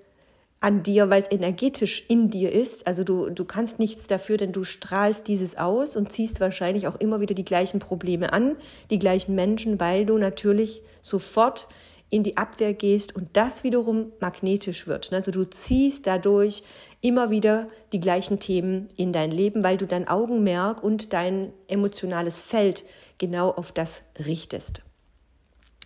an 0.64 0.82
dir, 0.82 1.10
weil 1.10 1.22
es 1.22 1.32
energetisch 1.32 2.06
in 2.08 2.30
dir 2.30 2.52
ist. 2.54 2.88
Also 2.88 3.04
du, 3.04 3.30
du 3.30 3.44
kannst 3.44 3.80
nichts 3.80 4.08
dafür, 4.08 4.38
denn 4.38 4.54
du 4.54 4.64
strahlst 4.64 5.28
dieses 5.28 5.58
aus 5.58 5.98
und 5.98 6.12
ziehst 6.14 6.40
wahrscheinlich 6.40 6.88
auch 6.88 6.96
immer 6.96 7.20
wieder 7.20 7.36
die 7.36 7.44
gleichen 7.44 7.80
Probleme 7.80 8.32
an, 8.32 8.56
die 8.90 8.98
gleichen 8.98 9.36
Menschen, 9.36 9.82
weil 9.82 10.06
du 10.06 10.18
natürlich 10.18 10.82
sofort 11.02 11.68
in 12.14 12.24
die 12.24 12.38
Abwehr 12.38 12.74
gehst 12.74 13.16
und 13.16 13.30
das 13.34 13.64
wiederum 13.64 14.12
magnetisch 14.20 14.86
wird. 14.86 15.12
Also 15.12 15.32
du 15.32 15.46
ziehst 15.46 16.06
dadurch 16.06 16.64
immer 17.02 17.32
wieder 17.32 17.68
die 17.92 18.00
gleichen 18.00 18.40
Themen 18.40 18.90
in 18.96 19.12
dein 19.12 19.32
Leben, 19.32 19.64
weil 19.64 19.78
du 19.78 19.88
dein 19.88 20.08
Augenmerk 20.08 20.84
und 20.84 21.12
dein 21.12 21.52
emotionales 21.68 22.40
Feld 22.40 22.86
genau 23.18 23.50
auf 23.50 23.72
das 23.72 24.04
richtest. 24.26 24.84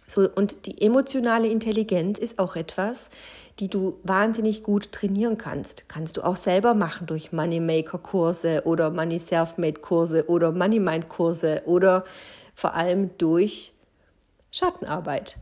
So, 0.05 0.29
und 0.29 0.65
die 0.65 0.81
emotionale 0.81 1.47
Intelligenz 1.47 2.19
ist 2.19 2.39
auch 2.39 2.55
etwas, 2.55 3.09
die 3.59 3.69
du 3.69 3.99
wahnsinnig 4.03 4.63
gut 4.63 4.91
trainieren 4.91 5.37
kannst. 5.37 5.87
Kannst 5.87 6.17
du 6.17 6.23
auch 6.23 6.37
selber 6.37 6.73
machen 6.73 7.07
durch 7.07 7.31
Moneymaker-Kurse 7.31 8.63
oder 8.65 8.89
Money 8.89 9.19
Self-Made-Kurse 9.19 10.29
oder 10.29 10.51
Money 10.51 10.79
Mind-Kurse 10.79 11.63
oder 11.65 12.03
vor 12.53 12.73
allem 12.73 13.17
durch 13.17 13.73
Schattenarbeit. 14.51 15.37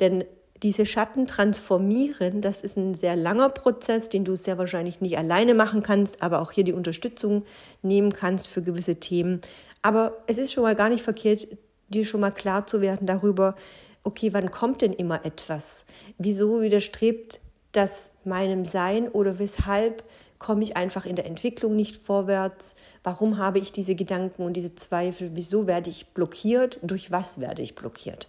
Denn 0.00 0.24
diese 0.62 0.86
Schatten 0.86 1.26
transformieren, 1.26 2.40
das 2.40 2.62
ist 2.62 2.76
ein 2.76 2.94
sehr 2.94 3.16
langer 3.16 3.50
Prozess, 3.50 4.08
den 4.08 4.24
du 4.24 4.34
sehr 4.36 4.56
wahrscheinlich 4.56 5.00
nicht 5.00 5.18
alleine 5.18 5.54
machen 5.54 5.82
kannst, 5.82 6.22
aber 6.22 6.40
auch 6.40 6.52
hier 6.52 6.64
die 6.64 6.72
Unterstützung 6.72 7.44
nehmen 7.82 8.12
kannst 8.12 8.48
für 8.48 8.62
gewisse 8.62 8.96
Themen. 8.96 9.40
Aber 9.82 10.22
es 10.26 10.38
ist 10.38 10.52
schon 10.52 10.62
mal 10.62 10.74
gar 10.74 10.88
nicht 10.88 11.02
verkehrt, 11.02 11.46
dir 11.88 12.06
schon 12.06 12.20
mal 12.20 12.30
klar 12.30 12.66
zu 12.66 12.80
werden 12.80 13.06
darüber, 13.06 13.56
okay, 14.04 14.32
wann 14.32 14.50
kommt 14.50 14.82
denn 14.82 14.92
immer 14.92 15.24
etwas? 15.24 15.84
Wieso 16.18 16.62
widerstrebt 16.62 17.40
das 17.72 18.10
meinem 18.24 18.64
Sein 18.64 19.08
oder 19.08 19.38
weshalb 19.38 20.04
komme 20.38 20.62
ich 20.62 20.76
einfach 20.76 21.06
in 21.06 21.16
der 21.16 21.26
Entwicklung 21.26 21.74
nicht 21.74 21.96
vorwärts? 21.96 22.76
Warum 23.02 23.38
habe 23.38 23.58
ich 23.58 23.72
diese 23.72 23.94
Gedanken 23.94 24.44
und 24.44 24.54
diese 24.54 24.74
Zweifel? 24.74 25.32
Wieso 25.34 25.66
werde 25.66 25.90
ich 25.90 26.08
blockiert? 26.08 26.78
Durch 26.82 27.10
was 27.10 27.40
werde 27.40 27.62
ich 27.62 27.74
blockiert? 27.74 28.28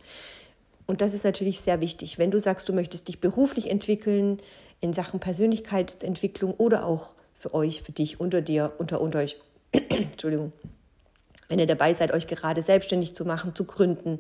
Und 0.87 1.01
das 1.01 1.13
ist 1.13 1.23
natürlich 1.23 1.61
sehr 1.61 1.81
wichtig. 1.81 2.17
Wenn 2.17 2.31
du 2.31 2.39
sagst, 2.39 2.69
du 2.69 2.73
möchtest 2.73 3.07
dich 3.07 3.19
beruflich 3.19 3.69
entwickeln 3.69 4.39
in 4.81 4.93
Sachen 4.93 5.19
Persönlichkeitsentwicklung 5.19 6.53
oder 6.53 6.85
auch 6.85 7.13
für 7.33 7.53
euch, 7.53 7.81
für 7.81 7.91
dich, 7.91 8.19
unter 8.19 8.41
dir, 8.41 8.73
unter, 8.77 9.01
unter 9.01 9.19
euch, 9.19 9.37
Entschuldigung, 9.71 10.51
wenn 11.49 11.59
ihr 11.59 11.65
dabei 11.65 11.93
seid, 11.93 12.13
euch 12.13 12.27
gerade 12.27 12.61
selbstständig 12.61 13.15
zu 13.15 13.25
machen, 13.25 13.55
zu 13.55 13.65
gründen, 13.65 14.19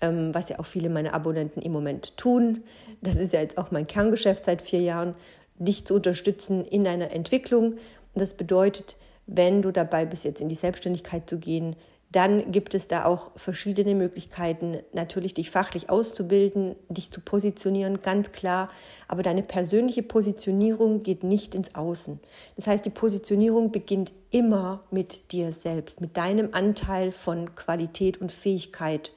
ähm, 0.00 0.34
was 0.34 0.48
ja 0.48 0.58
auch 0.58 0.66
viele 0.66 0.88
meiner 0.88 1.14
Abonnenten 1.14 1.62
im 1.62 1.72
Moment 1.72 2.16
tun. 2.16 2.64
Das 3.00 3.16
ist 3.16 3.32
ja 3.32 3.40
jetzt 3.40 3.58
auch 3.58 3.70
mein 3.70 3.86
Kerngeschäft 3.86 4.44
seit 4.44 4.62
vier 4.62 4.80
Jahren, 4.80 5.14
dich 5.58 5.84
zu 5.84 5.94
unterstützen 5.94 6.64
in 6.64 6.84
deiner 6.84 7.10
Entwicklung. 7.10 7.72
Und 7.72 8.22
das 8.22 8.34
bedeutet, 8.34 8.96
wenn 9.26 9.62
du 9.62 9.72
dabei 9.72 10.06
bist, 10.06 10.24
jetzt 10.24 10.40
in 10.40 10.48
die 10.48 10.54
Selbstständigkeit 10.54 11.28
zu 11.28 11.38
gehen, 11.38 11.76
dann 12.10 12.52
gibt 12.52 12.74
es 12.74 12.88
da 12.88 13.04
auch 13.04 13.32
verschiedene 13.36 13.94
Möglichkeiten, 13.94 14.78
natürlich 14.94 15.34
dich 15.34 15.50
fachlich 15.50 15.90
auszubilden, 15.90 16.74
dich 16.88 17.10
zu 17.10 17.20
positionieren, 17.20 18.00
ganz 18.00 18.32
klar. 18.32 18.70
Aber 19.08 19.22
deine 19.22 19.42
persönliche 19.42 20.02
Positionierung 20.02 21.02
geht 21.02 21.22
nicht 21.22 21.54
ins 21.54 21.74
Außen. 21.74 22.18
Das 22.56 22.66
heißt, 22.66 22.86
die 22.86 22.90
Positionierung 22.90 23.72
beginnt 23.72 24.14
immer 24.30 24.80
mit 24.90 25.32
dir 25.32 25.52
selbst, 25.52 26.00
mit 26.00 26.16
deinem 26.16 26.48
Anteil 26.52 27.12
von 27.12 27.54
Qualität 27.54 28.18
und 28.20 28.32
Fähigkeit. 28.32 29.12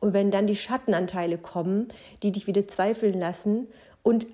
Und 0.00 0.12
wenn 0.12 0.30
dann 0.30 0.46
die 0.46 0.56
Schattenanteile 0.56 1.38
kommen, 1.38 1.88
die 2.22 2.30
dich 2.30 2.46
wieder 2.46 2.68
zweifeln 2.68 3.18
lassen 3.18 3.68
und 4.02 4.26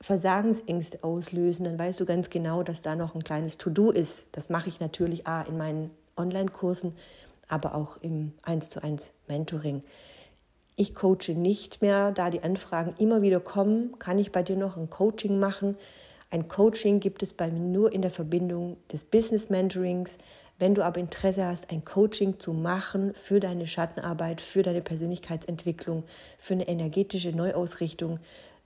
Versagensängste 0.00 1.02
auslösen, 1.02 1.64
dann 1.64 1.78
weißt 1.78 1.98
du 1.98 2.06
ganz 2.06 2.30
genau, 2.30 2.62
dass 2.62 2.80
da 2.80 2.94
noch 2.94 3.16
ein 3.16 3.24
kleines 3.24 3.58
To-Do 3.58 3.90
ist. 3.90 4.28
Das 4.30 4.50
mache 4.50 4.68
ich 4.68 4.78
natürlich 4.78 5.26
A, 5.26 5.42
in 5.42 5.58
meinen 5.58 5.90
Online-Kursen, 6.16 6.94
aber 7.50 7.74
auch 7.74 7.96
im 7.98 8.32
1 8.42 8.68
zu 8.68 8.82
1 8.82 9.12
Mentoring. 9.28 9.82
Ich 10.76 10.94
coache 10.94 11.32
nicht 11.34 11.82
mehr, 11.82 12.10
da 12.10 12.30
die 12.30 12.42
Anfragen 12.42 12.94
immer 12.98 13.20
wieder 13.20 13.40
kommen. 13.40 13.98
Kann 13.98 14.18
ich 14.18 14.32
bei 14.32 14.42
dir 14.42 14.56
noch 14.56 14.76
ein 14.76 14.88
Coaching 14.88 15.38
machen? 15.38 15.76
Ein 16.30 16.48
Coaching 16.48 17.00
gibt 17.00 17.22
es 17.22 17.32
bei 17.32 17.50
mir 17.50 17.60
nur 17.60 17.92
in 17.92 18.02
der 18.02 18.10
Verbindung 18.10 18.76
des 18.90 19.04
Business 19.04 19.50
Mentorings. 19.50 20.16
Wenn 20.58 20.74
du 20.74 20.84
aber 20.84 21.00
Interesse 21.00 21.44
hast, 21.44 21.70
ein 21.70 21.84
Coaching 21.84 22.38
zu 22.38 22.52
machen 22.52 23.14
für 23.14 23.40
deine 23.40 23.66
Schattenarbeit, 23.66 24.40
für 24.40 24.62
deine 24.62 24.80
Persönlichkeitsentwicklung, 24.80 26.04
für 26.38 26.54
eine 26.54 26.68
energetische 26.68 27.32
Neuausrichtung, 27.32 28.20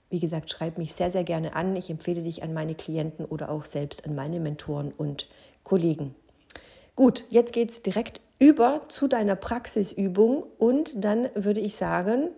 wie 0.09 0.19
gesagt, 0.19 0.51
schreib 0.51 0.77
mich 0.77 0.93
sehr, 0.93 1.11
sehr 1.11 1.23
gerne 1.23 1.55
an. 1.55 1.75
Ich 1.75 1.89
empfehle 1.89 2.21
dich 2.21 2.43
an 2.43 2.53
meine 2.53 2.75
Klienten 2.75 3.25
oder 3.25 3.49
auch 3.49 3.65
selbst 3.65 4.05
an 4.05 4.13
meine 4.13 4.39
Mentoren 4.39 4.91
und 4.91 5.27
Kollegen. 5.63 6.15
Gut, 6.95 7.25
jetzt 7.29 7.51
geht 7.51 7.71
es 7.71 7.81
direkt 7.81 8.21
über 8.39 8.81
zu 8.89 9.07
deiner 9.07 9.35
Praxisübung 9.35 10.43
und 10.57 11.03
dann 11.03 11.29
würde 11.35 11.59
ich 11.59 11.75
sagen, 11.75 12.29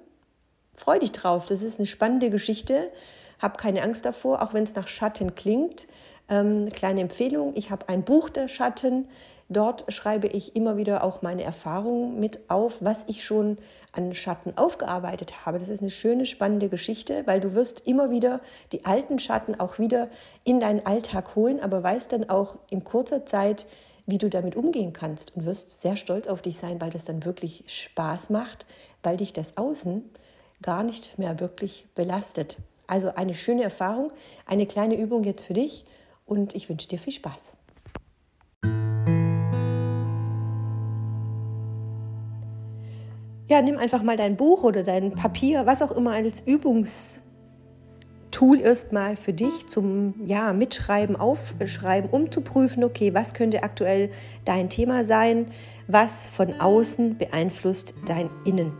freu 0.73 0.99
dich 0.99 1.11
drauf. 1.11 1.45
Das 1.47 1.61
ist 1.63 1.79
eine 1.79 1.87
spannende 1.87 2.29
Geschichte. 2.29 2.91
Hab 3.39 3.57
keine 3.57 3.81
Angst 3.81 4.05
davor, 4.05 4.41
auch 4.41 4.53
wenn 4.53 4.63
es 4.63 4.75
nach 4.75 4.87
Schatten 4.87 5.35
klingt. 5.35 5.87
Ähm, 6.29 6.69
kleine 6.71 7.01
Empfehlung, 7.01 7.53
ich 7.55 7.71
habe 7.71 7.89
ein 7.89 8.03
Buch 8.03 8.29
der 8.29 8.47
Schatten. 8.47 9.07
Dort 9.49 9.91
schreibe 9.93 10.27
ich 10.27 10.57
immer 10.57 10.75
wieder 10.75 11.05
auch 11.05 11.21
meine 11.21 11.43
Erfahrungen 11.43 12.19
mit 12.19 12.49
auf, 12.49 12.79
was 12.81 13.05
ich 13.07 13.23
schon 13.23 13.57
an 13.93 14.13
Schatten 14.13 14.57
aufgearbeitet 14.57 15.45
habe. 15.45 15.57
Das 15.57 15.69
ist 15.69 15.81
eine 15.81 15.89
schöne, 15.89 16.25
spannende 16.25 16.67
Geschichte, 16.67 17.25
weil 17.25 17.39
du 17.39 17.53
wirst 17.53 17.87
immer 17.87 18.09
wieder 18.11 18.41
die 18.73 18.85
alten 18.85 19.19
Schatten 19.19 19.57
auch 19.57 19.79
wieder 19.79 20.09
in 20.43 20.59
deinen 20.59 20.85
Alltag 20.85 21.35
holen, 21.35 21.61
aber 21.61 21.81
weißt 21.81 22.11
dann 22.11 22.29
auch 22.29 22.57
in 22.69 22.83
kurzer 22.83 23.25
Zeit, 23.25 23.65
wie 24.07 24.17
du 24.17 24.29
damit 24.29 24.55
umgehen 24.55 24.93
kannst 24.93 25.35
und 25.35 25.45
wirst 25.45 25.81
sehr 25.81 25.97
stolz 25.97 26.27
auf 26.27 26.41
dich 26.41 26.57
sein, 26.57 26.81
weil 26.81 26.89
das 26.89 27.05
dann 27.05 27.25
wirklich 27.25 27.63
Spaß 27.67 28.29
macht, 28.31 28.65
weil 29.03 29.17
dich 29.17 29.33
das 29.33 29.57
Außen 29.57 30.03
gar 30.61 30.81
nicht 30.81 31.19
mehr 31.19 31.39
wirklich 31.39 31.85
belastet. 31.93 32.57
Also 32.87 33.13
eine 33.13 33.35
schöne 33.35 33.63
Erfahrung, 33.63 34.11
eine 34.45 34.65
kleine 34.65 34.95
Übung 34.95 35.25
jetzt 35.25 35.43
für 35.43 35.53
dich 35.53 35.85
und 36.25 36.55
ich 36.55 36.69
wünsche 36.69 36.87
dir 36.87 36.97
viel 36.97 37.13
Spaß. 37.13 37.53
Ja, 43.49 43.61
nimm 43.61 43.77
einfach 43.77 44.03
mal 44.03 44.17
dein 44.17 44.35
Buch 44.35 44.63
oder 44.63 44.83
dein 44.83 45.13
Papier, 45.13 45.65
was 45.65 45.81
auch 45.81 45.91
immer 45.91 46.11
als 46.11 46.41
Übungs 46.41 47.21
Tool 48.37 48.61
erstmal 48.61 49.15
für 49.15 49.33
dich 49.33 49.65
zum 49.65 50.13
ja, 50.27 50.53
Mitschreiben, 50.53 51.15
Aufschreiben, 51.15 52.07
um 52.07 52.31
zu 52.31 52.41
prüfen, 52.41 52.83
okay, 52.83 53.15
was 53.15 53.33
könnte 53.33 53.63
aktuell 53.63 54.11
dein 54.45 54.69
Thema 54.69 55.05
sein, 55.05 55.47
was 55.87 56.27
von 56.27 56.53
außen 56.61 57.17
beeinflusst 57.17 57.95
dein 58.05 58.29
Innen. 58.45 58.73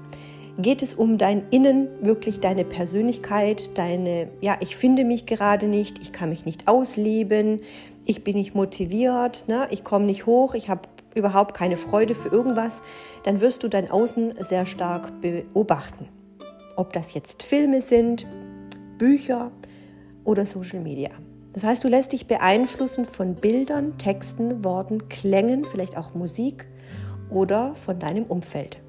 Geht 0.60 0.84
es 0.84 0.94
um 0.94 1.18
dein 1.18 1.50
Innen, 1.50 1.88
wirklich 2.02 2.40
deine 2.40 2.66
Persönlichkeit, 2.66 3.76
deine, 3.80 4.30
ja, 4.42 4.58
ich 4.60 4.76
finde 4.76 5.04
mich 5.06 5.26
gerade 5.26 5.68
nicht, 5.68 5.98
ich 6.04 6.12
kann 6.12 6.30
mich 6.30 6.46
nicht 6.46 6.68
ausleben, 6.68 7.62
ich 8.06 8.24
bin 8.24 8.36
nicht 8.36 8.54
motiviert, 8.54 9.46
ne? 9.48 9.66
ich 9.72 9.84
komme 9.84 10.06
nicht 10.06 10.28
hoch, 10.28 10.54
ich 10.54 10.70
habe 10.70 10.82
überhaupt 11.16 11.56
keine 11.56 11.78
Freude 11.78 12.14
für 12.14 12.30
irgendwas, 12.30 12.84
dann 13.24 13.42
wirst 13.42 13.64
du 13.64 13.70
dein 13.70 13.90
Außen 13.90 14.36
sehr 14.48 14.68
stark 14.68 15.20
beobachten. 15.20 16.10
Ob 16.76 16.94
das 16.94 17.16
jetzt 17.16 17.42
Filme 17.42 17.82
sind, 17.82 18.28
Bücher 18.98 19.52
oder 20.24 20.46
Social 20.46 20.80
Media. 20.82 21.10
Das 21.54 21.64
heißt, 21.64 21.84
du 21.84 21.88
lässt 21.88 22.12
dich 22.12 22.28
beeinflussen 22.28 23.06
von 23.06 23.36
Bildern, 23.36 23.98
Texten, 23.98 24.64
Worten, 24.64 25.10
Klängen, 25.10 25.66
vielleicht 25.66 25.98
auch 25.98 26.14
Musik 26.14 26.68
oder 27.30 27.76
von 27.76 28.00
deinem 28.00 28.26
Umfeld. 28.26 28.80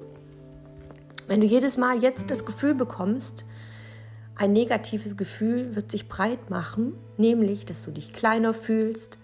Wenn 1.27 1.41
du 1.41 1.47
jedes 1.47 1.77
Mal 1.77 2.01
jetzt 2.01 2.31
das 2.31 2.45
Gefühl 2.45 2.75
bekommst, 2.75 3.45
ein 4.35 4.53
negatives 4.53 5.17
Gefühl 5.17 5.75
wird 5.75 5.91
sich 5.91 6.07
breit 6.07 6.49
machen, 6.49 6.93
nämlich, 7.17 7.65
dass 7.65 7.81
du 7.81 7.91
dich 7.91 8.13
kleiner 8.13 8.53
fühlst, 8.53 9.19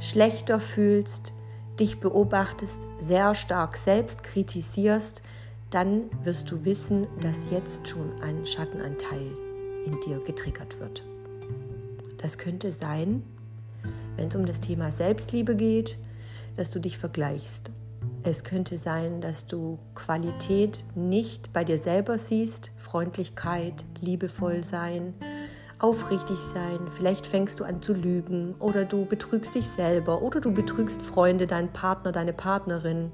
schlechter 0.00 0.58
fühlst, 0.58 1.32
dich 1.78 2.00
beobachtest, 2.00 2.78
sehr 2.98 3.34
stark 3.34 3.76
selbst 3.76 4.22
kritisierst, 4.22 5.22
dann 5.70 6.04
wirst 6.22 6.50
du 6.50 6.64
wissen, 6.64 7.06
dass 7.20 7.50
jetzt 7.50 7.86
schon 7.86 8.20
ein 8.22 8.46
Schattenanteil 8.46 9.47
in 9.88 10.00
dir 10.00 10.20
getriggert 10.20 10.78
wird. 10.80 11.02
Das 12.18 12.38
könnte 12.38 12.72
sein, 12.72 13.22
wenn 14.16 14.28
es 14.28 14.36
um 14.36 14.46
das 14.46 14.60
Thema 14.60 14.90
Selbstliebe 14.92 15.56
geht, 15.56 15.98
dass 16.56 16.70
du 16.70 16.80
dich 16.80 16.98
vergleichst. 16.98 17.70
Es 18.22 18.44
könnte 18.44 18.78
sein, 18.78 19.20
dass 19.20 19.46
du 19.46 19.78
Qualität 19.94 20.84
nicht 20.94 21.52
bei 21.52 21.64
dir 21.64 21.78
selber 21.78 22.18
siehst, 22.18 22.70
Freundlichkeit, 22.76 23.84
liebevoll 24.00 24.62
sein, 24.64 25.14
aufrichtig 25.78 26.38
sein. 26.38 26.80
Vielleicht 26.90 27.26
fängst 27.26 27.60
du 27.60 27.64
an 27.64 27.80
zu 27.80 27.94
lügen 27.94 28.54
oder 28.58 28.84
du 28.84 29.04
betrügst 29.04 29.54
dich 29.54 29.68
selber 29.68 30.22
oder 30.22 30.40
du 30.40 30.52
betrügst 30.52 31.02
Freunde, 31.02 31.46
deinen 31.46 31.72
Partner, 31.72 32.12
deine 32.12 32.32
Partnerin. 32.32 33.12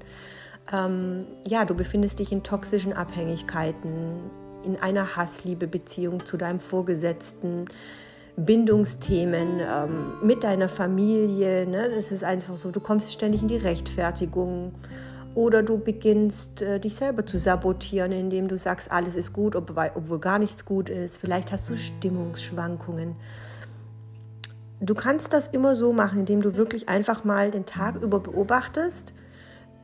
Ähm, 0.73 1.25
ja, 1.47 1.65
du 1.65 1.75
befindest 1.75 2.19
dich 2.19 2.31
in 2.31 2.41
toxischen 2.41 2.93
Abhängigkeiten, 2.93 4.31
in 4.65 4.77
einer 4.77 5.15
Hassliebe-Beziehung 5.15 6.25
zu 6.25 6.37
deinem 6.37 6.59
Vorgesetzten, 6.59 7.65
Bindungsthemen 8.37 9.59
ähm, 9.59 10.13
mit 10.21 10.43
deiner 10.43 10.67
Familie. 10.67 11.65
Ne? 11.65 11.89
Das 11.95 12.11
ist 12.11 12.23
einfach 12.23 12.57
so, 12.57 12.71
du 12.71 12.79
kommst 12.79 13.13
ständig 13.13 13.41
in 13.41 13.47
die 13.47 13.57
Rechtfertigung 13.57 14.73
oder 15.35 15.63
du 15.63 15.77
beginnst 15.77 16.61
äh, 16.61 16.79
dich 16.79 16.95
selber 16.95 17.25
zu 17.25 17.37
sabotieren, 17.37 18.11
indem 18.11 18.47
du 18.47 18.57
sagst, 18.57 18.91
alles 18.91 19.15
ist 19.15 19.33
gut, 19.33 19.55
ob, 19.55 19.73
obwohl 19.95 20.19
gar 20.19 20.39
nichts 20.39 20.65
gut 20.65 20.89
ist. 20.89 21.17
Vielleicht 21.17 21.51
hast 21.51 21.69
du 21.69 21.77
Stimmungsschwankungen. 21.77 23.15
Du 24.81 24.95
kannst 24.95 25.31
das 25.31 25.47
immer 25.47 25.75
so 25.75 25.93
machen, 25.93 26.19
indem 26.19 26.41
du 26.41 26.57
wirklich 26.57 26.89
einfach 26.89 27.23
mal 27.23 27.51
den 27.51 27.65
Tag 27.65 28.01
über 28.01 28.19
beobachtest. 28.19 29.13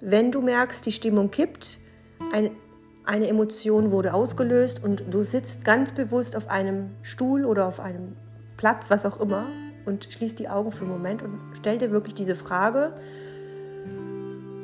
Wenn 0.02 0.32
du 0.32 0.42
merkst, 0.42 0.86
die 0.86 0.92
Stimmung 0.92 1.32
kippt, 1.32 1.78
ein 2.34 2.52
eine 3.12 3.28
Emotion 3.28 3.92
wurde 3.92 4.14
ausgelöst 4.14 4.82
und 4.82 5.04
du 5.12 5.24
sitzt 5.24 5.66
ganz 5.66 5.92
bewusst 5.92 6.38
auf 6.38 6.50
einem 6.50 6.92
Stuhl 7.02 7.44
oder 7.44 7.68
auf 7.68 7.82
einem 7.82 8.16
Platz, 8.56 8.90
was 8.90 9.06
auch 9.06 9.20
immer, 9.20 9.48
und 9.86 10.08
schließt 10.10 10.40
die 10.40 10.48
Augen 10.48 10.72
für 10.72 10.86
einen 10.86 10.94
Moment 10.94 11.22
und 11.22 11.38
stell 11.58 11.78
dir 11.78 11.92
wirklich 11.92 12.16
diese 12.16 12.36
Frage, 12.36 12.94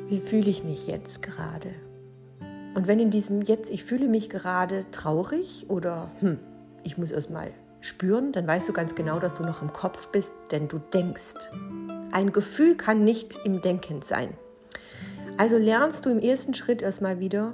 wie 0.08 0.20
fühle 0.20 0.48
ich 0.48 0.64
mich 0.64 0.86
jetzt 0.86 1.20
gerade? 1.20 1.68
Und 2.74 2.86
wenn 2.86 2.98
in 3.00 3.10
diesem 3.10 3.42
jetzt, 3.42 3.68
ich 3.68 3.84
fühle 3.84 4.08
mich 4.08 4.30
gerade 4.30 4.90
traurig 4.92 5.66
oder 5.68 6.10
hm, 6.20 6.38
ich 6.84 6.96
muss 6.96 7.10
erst 7.10 7.28
mal 7.28 7.50
spüren, 7.82 8.32
dann 8.32 8.46
weißt 8.46 8.66
du 8.66 8.72
ganz 8.72 8.94
genau, 8.94 9.18
dass 9.18 9.34
du 9.34 9.42
noch 9.42 9.60
im 9.60 9.74
Kopf 9.74 10.08
bist, 10.08 10.32
denn 10.52 10.68
du 10.68 10.78
denkst. 10.78 11.50
Ein 12.12 12.32
Gefühl 12.32 12.76
kann 12.76 13.04
nicht 13.04 13.38
im 13.44 13.60
Denken 13.60 14.00
sein. 14.00 14.30
Also 15.36 15.58
lernst 15.58 16.06
du 16.06 16.10
im 16.10 16.18
ersten 16.18 16.54
Schritt 16.54 16.80
erstmal 16.80 17.20
wieder 17.20 17.52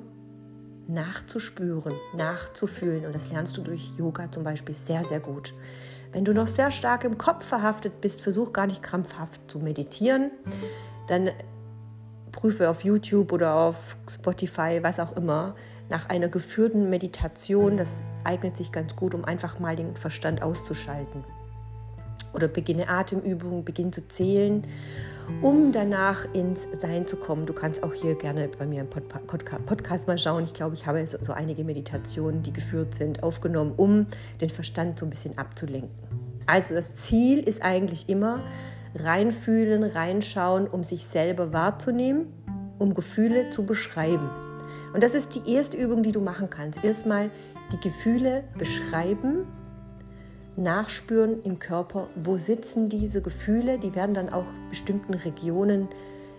nachzuspüren, 0.88 1.94
nachzufühlen. 2.16 3.06
Und 3.06 3.14
das 3.14 3.30
lernst 3.30 3.56
du 3.56 3.62
durch 3.62 3.90
Yoga 3.96 4.30
zum 4.30 4.44
Beispiel 4.44 4.74
sehr, 4.74 5.04
sehr 5.04 5.20
gut. 5.20 5.54
Wenn 6.12 6.24
du 6.24 6.32
noch 6.32 6.46
sehr 6.46 6.70
stark 6.70 7.04
im 7.04 7.18
Kopf 7.18 7.46
verhaftet 7.46 8.00
bist, 8.00 8.22
versuch 8.22 8.52
gar 8.52 8.66
nicht 8.66 8.82
krampfhaft 8.82 9.50
zu 9.50 9.58
meditieren. 9.58 10.30
Dann 11.08 11.30
prüfe 12.32 12.68
auf 12.70 12.84
YouTube 12.84 13.32
oder 13.32 13.54
auf 13.54 13.96
Spotify, 14.08 14.80
was 14.82 15.00
auch 15.00 15.16
immer, 15.16 15.54
nach 15.88 16.08
einer 16.08 16.28
geführten 16.28 16.88
Meditation. 16.90 17.76
Das 17.76 18.02
eignet 18.22 18.56
sich 18.56 18.72
ganz 18.72 18.94
gut, 18.96 19.14
um 19.14 19.24
einfach 19.24 19.58
mal 19.58 19.76
den 19.76 19.96
Verstand 19.96 20.42
auszuschalten. 20.42 21.24
Oder 22.32 22.48
beginne 22.48 22.88
Atemübungen, 22.88 23.64
beginne 23.64 23.90
zu 23.90 24.06
zählen 24.08 24.66
um 25.42 25.72
danach 25.72 26.26
ins 26.34 26.68
Sein 26.72 27.06
zu 27.06 27.16
kommen. 27.16 27.46
Du 27.46 27.52
kannst 27.52 27.82
auch 27.82 27.92
hier 27.92 28.14
gerne 28.14 28.48
bei 28.58 28.66
mir 28.66 28.82
im 28.82 28.88
Podcast 28.88 30.06
mal 30.06 30.18
schauen. 30.18 30.44
Ich 30.44 30.54
glaube, 30.54 30.74
ich 30.74 30.86
habe 30.86 31.04
so 31.06 31.32
einige 31.32 31.64
Meditationen, 31.64 32.42
die 32.42 32.52
geführt 32.52 32.94
sind, 32.94 33.22
aufgenommen, 33.22 33.72
um 33.76 34.06
den 34.40 34.50
Verstand 34.50 34.98
so 34.98 35.06
ein 35.06 35.10
bisschen 35.10 35.36
abzulenken. 35.38 35.90
Also 36.46 36.74
das 36.74 36.94
Ziel 36.94 37.38
ist 37.38 37.62
eigentlich 37.62 38.08
immer 38.08 38.40
reinfühlen, 38.94 39.82
reinschauen, 39.82 40.66
um 40.66 40.84
sich 40.84 41.06
selber 41.06 41.52
wahrzunehmen, 41.52 42.26
um 42.78 42.94
Gefühle 42.94 43.50
zu 43.50 43.64
beschreiben. 43.64 44.28
Und 44.92 45.02
das 45.02 45.14
ist 45.14 45.34
die 45.34 45.52
erste 45.52 45.76
Übung, 45.76 46.02
die 46.02 46.12
du 46.12 46.20
machen 46.20 46.50
kannst. 46.50 46.84
Erstmal 46.84 47.30
die 47.72 47.80
Gefühle 47.80 48.44
beschreiben 48.56 49.46
nachspüren 50.56 51.42
im 51.42 51.58
Körper, 51.58 52.08
wo 52.14 52.38
sitzen 52.38 52.88
diese 52.88 53.22
Gefühle. 53.22 53.78
Die 53.78 53.94
werden 53.94 54.14
dann 54.14 54.28
auch 54.28 54.46
bestimmten 54.70 55.14
Regionen 55.14 55.88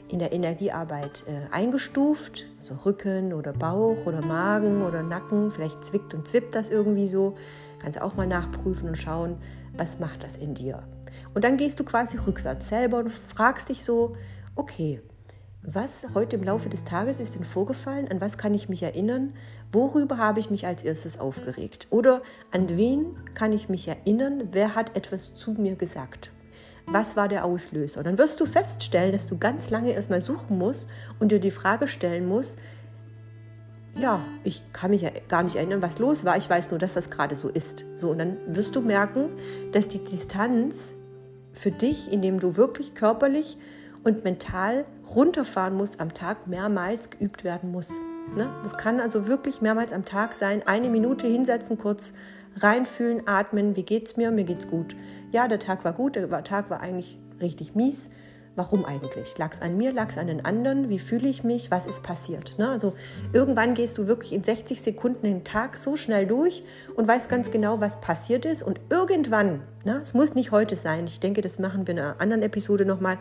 in 0.08 0.20
der 0.20 0.34
Energiearbeit 0.34 1.24
äh, 1.28 1.52
eingestuft, 1.54 2.46
also 2.60 2.76
Rücken 2.86 3.34
oder 3.34 3.54
Bauch 3.54 4.06
oder 4.06 4.24
Magen 4.26 4.84
oder 4.84 5.04
Nacken. 5.04 5.52
Vielleicht 5.52 5.84
zwickt 5.84 6.14
und 6.14 6.28
zwippt 6.28 6.56
das 6.56 6.70
irgendwie 6.70 7.08
so. 7.08 7.36
Kannst 7.82 8.02
auch 8.02 8.16
mal 8.16 8.28
nachprüfen 8.28 8.90
und 8.90 8.98
schauen, 8.98 9.38
was 9.76 10.00
macht 10.00 10.24
das 10.24 10.38
in 10.38 10.54
dir? 10.54 10.84
Und 11.34 11.44
dann 11.44 11.58
gehst 11.58 11.80
du 11.80 11.84
quasi 11.84 12.18
rückwärts 12.18 12.70
selber 12.70 13.00
und 13.00 13.12
fragst 13.12 13.70
dich 13.70 13.84
so, 13.84 14.16
okay, 14.56 15.02
was 15.68 16.08
heute 16.14 16.36
im 16.36 16.44
Laufe 16.44 16.70
des 16.70 16.84
Tages 16.84 17.20
ist 17.20 17.36
denn 17.36 17.44
vorgefallen? 17.44 18.08
An 18.10 18.22
was 18.22 18.38
kann 18.38 18.54
ich 18.54 18.70
mich 18.70 18.84
erinnern? 18.84 19.34
Worüber 19.72 20.18
habe 20.18 20.40
ich 20.40 20.50
mich 20.50 20.66
als 20.66 20.84
erstes 20.84 21.20
aufgeregt? 21.20 21.88
Oder 21.90 22.22
an 22.52 22.78
wen 22.78 23.16
kann 23.34 23.52
ich 23.52 23.68
mich 23.68 23.88
erinnern? 23.88 24.50
Wer 24.52 24.76
hat 24.76 24.96
etwas 24.96 25.36
zu 25.36 25.52
mir 25.52 25.76
gesagt? 25.76 26.32
Was 26.86 27.16
war 27.16 27.28
der 27.28 27.46
Auslöser? 27.46 28.04
Dann 28.04 28.20
wirst 28.20 28.40
du 28.40 28.46
feststellen, 28.46 29.12
dass 29.12 29.26
du 29.26 29.38
ganz 29.38 29.72
lange 29.72 29.92
erstmal 29.92 30.22
suchen 30.22 30.58
musst 30.58 30.88
und 31.20 31.32
dir 31.32 31.40
die 31.40 31.52
Frage 31.52 31.88
stellen 31.88 32.28
musst, 32.28 32.60
ja, 33.98 34.24
ich 34.44 34.62
kann 34.74 34.92
mich 34.92 35.02
ja 35.02 35.10
gar 35.30 35.42
nicht 35.42 35.56
erinnern, 35.56 35.82
was 35.82 36.00
los 36.00 36.26
war. 36.26 36.38
Ich 36.38 36.50
weiß 36.50 36.70
nur, 36.70 36.80
dass 36.80 36.96
das 36.96 37.10
gerade 37.10 37.36
so 37.36 37.48
ist. 37.48 37.86
So, 37.96 38.12
und 38.12 38.20
dann 38.20 38.38
wirst 38.48 38.76
du 38.76 38.82
merken, 38.82 39.30
dass 39.72 39.88
die 39.88 40.04
Distanz 40.04 40.94
für 41.54 41.72
dich, 41.72 42.12
indem 42.12 42.40
du 42.40 42.58
wirklich 42.58 42.94
körperlich 42.94 43.58
und 44.06 44.24
mental 44.24 44.86
runterfahren 45.14 45.76
musst 45.76 46.00
am 46.00 46.14
Tag, 46.14 46.48
mehrmals 46.48 47.10
geübt 47.10 47.44
werden 47.44 47.72
muss. 47.72 47.90
Ne? 48.36 48.48
Das 48.64 48.78
kann 48.78 49.00
also 49.00 49.28
wirklich 49.28 49.62
mehrmals 49.62 49.92
am 49.92 50.06
Tag 50.06 50.36
sein. 50.36 50.62
Eine 50.66 50.90
Minute 50.90 51.28
hinsetzen, 51.28 51.78
kurz 51.78 52.14
reinfühlen, 52.58 53.28
atmen. 53.28 53.76
Wie 53.76 53.84
geht's 53.84 54.16
mir? 54.16 54.32
Mir 54.32 54.46
geht's 54.46 54.68
gut. 54.68 54.96
Ja, 55.32 55.48
der 55.48 55.60
Tag 55.60 55.84
war 55.84 55.94
gut, 55.94 56.16
der 56.16 56.44
Tag 56.44 56.70
war 56.70 56.82
eigentlich 56.82 57.20
richtig 57.42 57.76
mies. 57.76 58.10
Warum 58.58 58.86
eigentlich? 58.86 59.38
Lag 59.38 59.52
es 59.52 59.62
an 59.62 59.76
mir, 59.76 59.92
lag 59.92 60.10
es 60.10 60.18
an 60.18 60.28
den 60.28 60.46
anderen? 60.46 60.88
Wie 60.88 61.00
fühle 61.00 61.28
ich 61.28 61.44
mich? 61.44 61.72
Was 61.72 61.86
ist 61.86 62.04
passiert? 62.04 62.58
Ne? 62.58 62.70
Also 62.70 62.94
irgendwann 63.34 63.74
gehst 63.74 63.98
du 63.98 64.08
wirklich 64.08 64.32
in 64.32 64.44
60 64.44 64.82
Sekunden 64.82 65.24
den 65.24 65.44
Tag 65.44 65.76
so 65.76 65.98
schnell 65.98 66.26
durch 66.26 66.64
und 66.96 67.06
weißt 67.06 67.28
ganz 67.28 67.52
genau, 67.52 67.82
was 67.82 68.00
passiert 68.00 68.46
ist. 68.46 68.64
Und 68.64 68.80
irgendwann, 68.90 69.62
ne, 69.84 70.00
es 70.02 70.14
muss 70.14 70.36
nicht 70.36 70.52
heute 70.52 70.78
sein, 70.78 71.06
ich 71.06 71.20
denke, 71.20 71.42
das 71.42 71.60
machen 71.60 71.86
wir 71.86 71.96
in 71.96 72.00
einer 72.00 72.22
anderen 72.22 72.44
Episode 72.44 72.86
nochmal, 72.86 73.18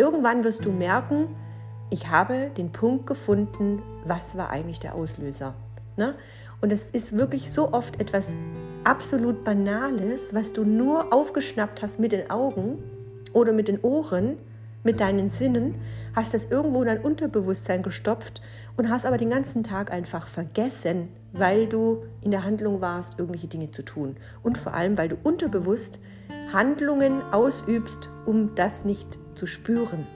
Irgendwann 0.00 0.44
wirst 0.44 0.64
du 0.64 0.72
merken, 0.72 1.28
ich 1.90 2.08
habe 2.08 2.50
den 2.56 2.72
Punkt 2.72 3.06
gefunden, 3.06 3.82
was 4.06 4.34
war 4.34 4.48
eigentlich 4.48 4.80
der 4.80 4.94
Auslöser. 4.94 5.52
Ne? 5.98 6.14
Und 6.62 6.72
es 6.72 6.86
ist 6.86 7.18
wirklich 7.18 7.52
so 7.52 7.74
oft 7.74 8.00
etwas 8.00 8.28
absolut 8.82 9.44
Banales, 9.44 10.32
was 10.32 10.54
du 10.54 10.64
nur 10.64 11.12
aufgeschnappt 11.12 11.82
hast 11.82 12.00
mit 12.00 12.12
den 12.12 12.30
Augen 12.30 12.78
oder 13.34 13.52
mit 13.52 13.68
den 13.68 13.78
Ohren, 13.82 14.38
mit 14.84 15.00
deinen 15.00 15.28
Sinnen, 15.28 15.74
hast 16.16 16.32
das 16.32 16.46
irgendwo 16.46 16.80
in 16.80 16.86
dein 16.86 17.02
Unterbewusstsein 17.02 17.82
gestopft 17.82 18.40
und 18.78 18.88
hast 18.88 19.04
aber 19.04 19.18
den 19.18 19.28
ganzen 19.28 19.64
Tag 19.64 19.92
einfach 19.92 20.28
vergessen, 20.28 21.08
weil 21.34 21.66
du 21.66 22.04
in 22.22 22.30
der 22.30 22.44
Handlung 22.44 22.80
warst, 22.80 23.18
irgendwelche 23.18 23.48
Dinge 23.48 23.70
zu 23.70 23.82
tun. 23.82 24.16
Und 24.42 24.56
vor 24.56 24.72
allem, 24.72 24.96
weil 24.96 25.10
du 25.10 25.18
unterbewusst 25.22 26.00
Handlungen 26.54 27.20
ausübst, 27.32 28.08
um 28.24 28.54
das 28.54 28.86
nicht 28.86 29.18
zu 29.40 29.46
spüren. 29.46 30.06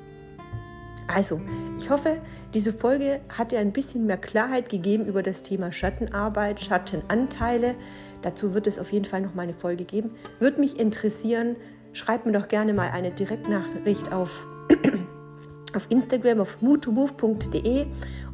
Also, 1.06 1.40
ich 1.78 1.88
hoffe, 1.88 2.20
diese 2.52 2.72
Folge 2.72 3.20
hat 3.30 3.52
dir 3.52 3.58
ein 3.58 3.72
bisschen 3.72 4.04
mehr 4.06 4.18
Klarheit 4.18 4.68
gegeben 4.68 5.06
über 5.06 5.22
das 5.22 5.42
Thema 5.42 5.72
Schattenarbeit, 5.72 6.60
Schattenanteile. 6.60 7.74
Dazu 8.20 8.54
wird 8.54 8.66
es 8.66 8.78
auf 8.78 8.92
jeden 8.92 9.06
Fall 9.06 9.22
noch 9.22 9.34
mal 9.34 9.42
eine 9.42 9.54
Folge 9.54 9.84
geben. 9.84 10.10
Würde 10.40 10.60
mich 10.60 10.78
interessieren, 10.78 11.56
schreib 11.94 12.26
mir 12.26 12.32
doch 12.32 12.48
gerne 12.48 12.74
mal 12.74 12.90
eine 12.90 13.10
Direktnachricht 13.12 14.12
auf, 14.12 14.46
auf 15.74 15.86
Instagram 15.90 16.40
auf 16.40 16.60
moodtomove.de 16.60 17.86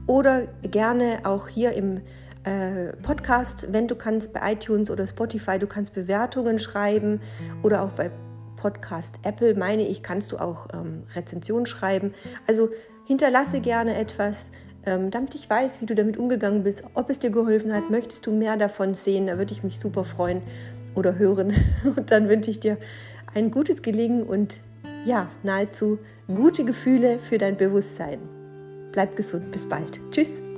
oder 0.09 0.47
gerne 0.63 1.21
auch 1.23 1.47
hier 1.47 1.73
im 1.73 2.01
äh, 2.45 2.97
Podcast, 3.03 3.69
wenn 3.71 3.87
du 3.87 3.95
kannst 3.95 4.33
bei 4.33 4.53
iTunes 4.53 4.91
oder 4.91 5.07
Spotify, 5.07 5.59
du 5.59 5.67
kannst 5.67 5.95
Bewertungen 5.95 6.59
schreiben 6.59 7.21
oder 7.63 7.83
auch 7.83 7.91
bei 7.91 8.11
Podcast 8.61 9.21
Apple, 9.25 9.55
meine 9.55 9.87
ich, 9.89 10.03
kannst 10.03 10.33
du 10.33 10.37
auch 10.37 10.69
ähm, 10.75 11.05
Rezensionen 11.15 11.67
schreiben. 11.67 12.13
Also 12.47 12.69
hinterlasse 13.07 13.61
gerne 13.61 13.97
etwas, 13.97 14.51
ähm, 14.85 15.11
damit 15.11 15.35
ich 15.35 15.49
weiß, 15.49 15.81
wie 15.81 15.87
du 15.87 15.95
damit 15.95 16.19
umgegangen 16.19 16.63
bist, 16.63 16.85
ob 16.95 17.11
es 17.11 17.19
dir 17.19 17.31
geholfen 17.31 17.73
hat. 17.73 17.91
Möchtest 17.91 18.27
du 18.27 18.33
mehr 18.33 18.57
davon 18.57 18.95
sehen, 18.95 19.27
da 19.27 19.39
würde 19.39 19.53
ich 19.53 19.63
mich 19.63 19.79
super 19.79 20.05
freuen 20.05 20.43
oder 20.95 21.19
hören. 21.19 21.55
Und 21.85 22.11
dann 22.11 22.29
wünsche 22.29 22.51
ich 22.51 22.61
dir 22.61 22.79
ein 23.35 23.51
gutes 23.51 23.83
Gelingen 23.83 24.25
und 24.25 24.59
ja, 25.05 25.31
nahezu 25.45 25.99
gute 26.27 26.65
Gefühle 26.65 27.21
für 27.21 27.39
dein 27.39 27.57
Bewusstsein. 27.57 28.19
Bleib 28.93 29.15
gesund, 29.15 29.53
bis 29.53 29.69
bald. 29.69 30.01
Tschüss. 30.11 30.50